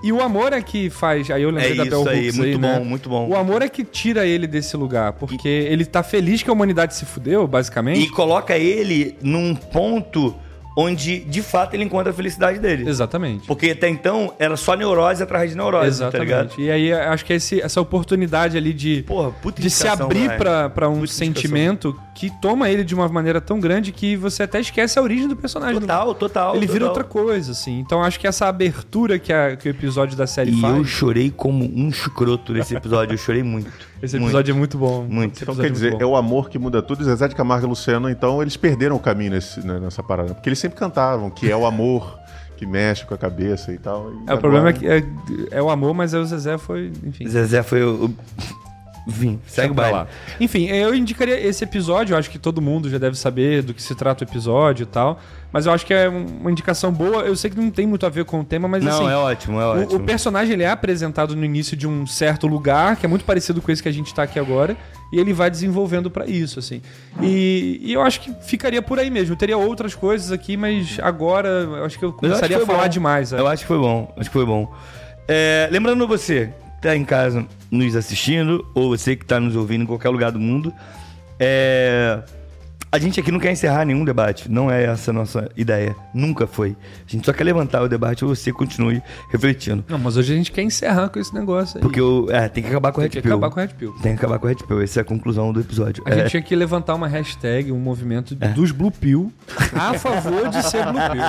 [0.02, 1.30] E o amor é que faz.
[1.30, 2.78] Aí eu lembrei É da Bell aí, Hooks muito né?
[2.78, 3.28] bom, muito bom.
[3.28, 6.94] O amor é que tira ele desse lugar, porque ele tá feliz que a humanidade
[6.96, 8.00] se fudeu, basicamente.
[8.00, 10.34] E coloca ele num ponto
[10.76, 12.88] onde, de fato, ele encontra a felicidade dele.
[12.88, 13.46] Exatamente.
[13.46, 16.46] Porque até então era só neurose atrás de neurose, tá ligado?
[16.46, 16.62] Exatamente.
[16.62, 20.88] e aí acho que esse- essa oportunidade ali de, Porra, puta de se abrir pra
[20.88, 24.98] um Puta sentimento que toma ele de uma maneira tão grande que você até esquece
[24.98, 25.80] a origem do personagem.
[25.80, 26.54] Total, total.
[26.54, 26.88] Ele vira total.
[26.88, 27.78] outra coisa, assim.
[27.80, 30.76] Então acho que essa abertura que, a- que o episódio da série E faz.
[30.76, 33.14] eu chorei como um chucroto nesse episódio.
[33.14, 33.70] Eu chorei muito.
[34.02, 35.06] Esse episódio é muito bom.
[35.08, 35.42] Muito.
[35.42, 36.12] Então quer é dizer, muito é bom.
[36.12, 37.00] o amor que muda tudo.
[37.00, 40.34] E Zezé de Camargo e Luciano, então, eles perderam o caminho nesse- né, nessa parada.
[40.34, 42.18] Porque eles sempre cantavam que é o amor
[42.58, 44.10] que mexe com a cabeça e tal.
[44.10, 45.02] E É, o agora- problema é que é,
[45.52, 46.92] é o amor, mas o Zezé foi.
[47.04, 47.26] Enfim.
[47.26, 48.14] Zezé foi o.
[49.06, 50.06] Vim, segue pra lá.
[50.38, 52.14] Enfim, eu indicaria esse episódio.
[52.14, 54.86] Eu acho que todo mundo já deve saber do que se trata o episódio e
[54.86, 55.18] tal.
[55.52, 57.22] Mas eu acho que é uma indicação boa.
[57.22, 59.08] Eu sei que não tem muito a ver com o tema, mas Não, assim.
[59.10, 60.00] é ótimo, é O, ótimo.
[60.00, 63.60] o personagem ele é apresentado no início de um certo lugar, que é muito parecido
[63.60, 64.76] com esse que a gente tá aqui agora.
[65.12, 66.80] e ele vai desenvolvendo pra isso, assim.
[67.20, 69.32] E, e eu acho que ficaria por aí mesmo.
[69.32, 72.82] Eu teria outras coisas aqui, mas agora eu acho que eu começaria que a falar
[72.84, 72.88] bom.
[72.88, 73.32] demais.
[73.32, 73.40] é.
[73.40, 74.12] Eu acho que foi bom.
[74.16, 74.72] Acho que foi bom.
[75.26, 76.50] É, lembrando você
[76.80, 80.32] que tá em casa nos assistindo, ou você que tá nos ouvindo em qualquer lugar
[80.32, 80.72] do mundo,
[81.38, 82.18] é,
[82.92, 84.50] a gente aqui não quer encerrar nenhum debate.
[84.50, 85.94] Não é essa a nossa ideia.
[86.12, 86.76] Nunca foi.
[87.06, 89.00] A gente só quer levantar o debate e você continue
[89.30, 89.84] refletindo.
[89.88, 91.82] Não, mas hoje a gente quer encerrar com esse negócio aí.
[91.82, 93.32] Porque o, é, tem que acabar com o tem Red que Pill.
[93.36, 93.92] acabar com o Red Pill.
[94.02, 94.82] Tem que acabar com o Red Pill.
[94.82, 96.02] Essa é a conclusão do episódio.
[96.06, 96.16] A É.
[96.16, 99.32] gente tinha que levantar uma hashtag, um movimento dos Blue Pill
[99.72, 101.22] a favor de ser Blue Pill.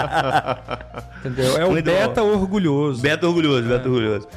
[1.31, 1.57] Entendeu?
[1.57, 1.91] É o Muito bom.
[1.91, 3.01] beta orgulhoso.
[3.03, 4.27] Beto orgulhoso, Beto orgulhoso.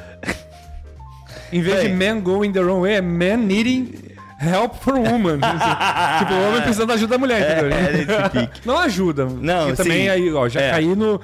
[1.51, 2.13] Em vez de Bem.
[2.15, 3.93] man going the wrong way, é man needing
[4.39, 5.39] help for woman.
[6.19, 7.77] tipo, o homem precisando da ajuda da mulher, entendeu?
[7.77, 8.61] É, é nesse pique.
[8.67, 9.25] Não ajuda.
[9.25, 10.09] Não, Porque também sim.
[10.09, 10.71] aí, ó, já É.
[10.71, 11.21] caí no.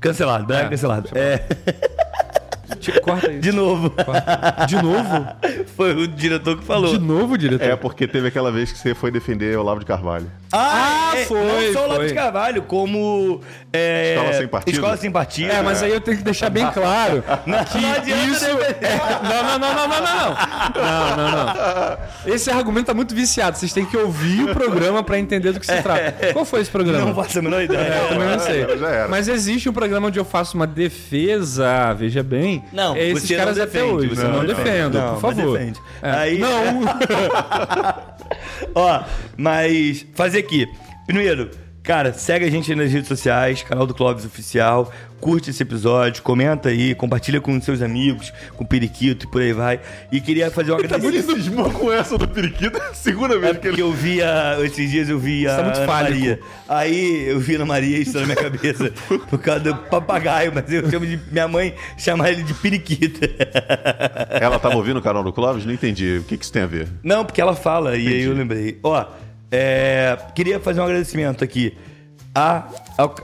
[0.00, 0.68] Cancelado, Brian É.
[0.68, 1.08] cancelado.
[1.14, 1.42] É,
[3.02, 3.40] Corta isso.
[3.40, 3.90] de novo.
[3.90, 4.66] Corta.
[4.66, 5.26] De novo?
[5.76, 6.90] Foi o diretor que falou.
[6.96, 7.64] De novo, diretor?
[7.64, 10.30] É porque teve aquela vez que você foi defender Olavo de Carvalho.
[10.52, 12.14] Ah, Ah, é, foi, Não só o Lopes foi.
[12.14, 13.40] Carvalho, como.
[13.72, 14.74] é, Escola Sem Partido?
[14.74, 15.50] Escola Sem Partido.
[15.52, 18.44] É, mas aí eu tenho que deixar bem claro que não adianta isso.
[18.46, 18.76] defender.
[18.80, 20.36] é- Não, não, não, não, não, não, não.
[20.82, 21.98] Não, não, não.
[22.34, 23.56] Esse argumento tá muito viciado.
[23.58, 26.32] Vocês têm que ouvir o programa pra entender do que se trata.
[26.32, 27.04] Qual foi esse programa?
[27.06, 27.78] Não faço a menor ideia.
[27.80, 28.78] É, eu também não sei.
[28.78, 29.08] já era.
[29.08, 32.57] Mas existe um programa onde eu faço uma defesa, veja bem.
[32.72, 34.08] Não, é esses você não caras defende, até hoje.
[34.08, 34.96] você Não, não defendo, defende.
[34.98, 35.58] Não, por favor.
[35.58, 35.80] defende.
[36.02, 36.10] É.
[36.10, 36.80] Aí- Não.
[38.74, 39.02] Ó,
[39.36, 40.66] mas fazer aqui.
[41.06, 41.50] Primeiro,
[41.88, 46.22] cara, segue a gente aí nas redes sociais, canal do Clóvis Oficial, curte esse episódio,
[46.22, 49.80] comenta aí, compartilha com seus amigos, com o Periquito e por aí vai.
[50.12, 51.34] E queria fazer um Ele agradecimento.
[51.34, 52.76] cismou com essa do periquito.
[52.90, 53.80] É segunda É vez que porque ele.
[53.80, 56.18] eu via, esses dias eu vi a tá muito Ana fálico.
[56.20, 56.40] Maria.
[56.68, 58.92] Aí eu vi a Ana Maria isso na minha cabeça
[59.30, 61.18] por causa do papagaio, mas eu chamo de.
[61.32, 63.30] Minha mãe chama ele de periquita.
[64.40, 65.64] Ela tava ouvindo o canal do Clóvis?
[65.64, 66.18] Não entendi.
[66.18, 66.86] O que, que isso tem a ver?
[67.02, 68.24] Não, porque ela fala, e aí Entendi.
[68.26, 68.78] eu lembrei.
[68.82, 69.06] Ó,
[69.50, 71.76] é, queria fazer um agradecimento aqui.
[72.34, 72.68] A,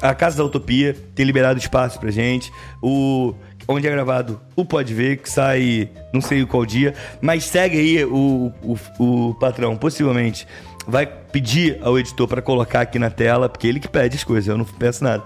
[0.03, 2.51] a, Casa da Utopia tem liberado espaço pra gente.
[2.83, 3.35] O,
[3.69, 6.95] onde é gravado o Pode Ver, que sai não sei qual dia.
[7.21, 10.47] Mas segue aí o, o, o patrão, possivelmente.
[10.87, 14.49] Vai pedir ao editor pra colocar aqui na tela, porque ele que pede as coisas,
[14.49, 15.23] eu não peço nada.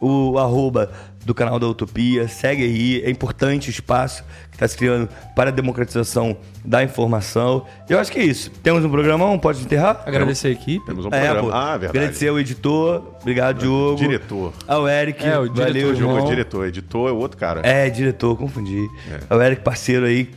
[0.00, 0.92] O arroba
[1.24, 5.50] do canal da Utopia, segue aí, é importante o espaço que está se criando para
[5.50, 7.66] a democratização da informação.
[7.88, 8.50] Eu acho que é isso.
[8.62, 10.02] Temos um programão, pode enterrar?
[10.06, 10.84] Agradecer a equipe.
[10.86, 11.48] Temos um É, programa.
[11.50, 11.54] pô.
[11.54, 11.98] ah, verdade.
[11.98, 13.96] Agradecer ao editor, obrigado, Diogo.
[13.96, 14.52] Diretor.
[14.66, 16.26] Ao Eric, É, o diretor, valeu, Diogo João.
[16.26, 16.66] é diretor.
[16.66, 17.60] Editor é outro cara.
[17.64, 18.88] É, diretor, confundi.
[19.28, 20.28] Ao Eric, parceiro aí,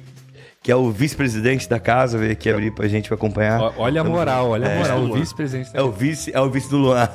[0.64, 3.60] que é o vice-presidente da casa, veio aqui abrir pra gente pra acompanhar.
[3.78, 5.70] Olha a moral, olha a é, moral, o vice-presidente.
[5.74, 7.10] É o vice, é o vice do Luan.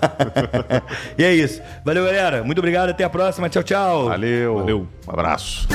[1.16, 1.62] e é isso.
[1.82, 2.44] Valeu, galera.
[2.44, 3.48] Muito obrigado, até a próxima.
[3.48, 4.04] Tchau, tchau.
[4.04, 4.58] Valeu.
[4.58, 4.86] Valeu.
[5.06, 5.66] Um abraço.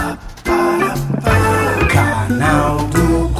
[1.89, 3.33] Canal do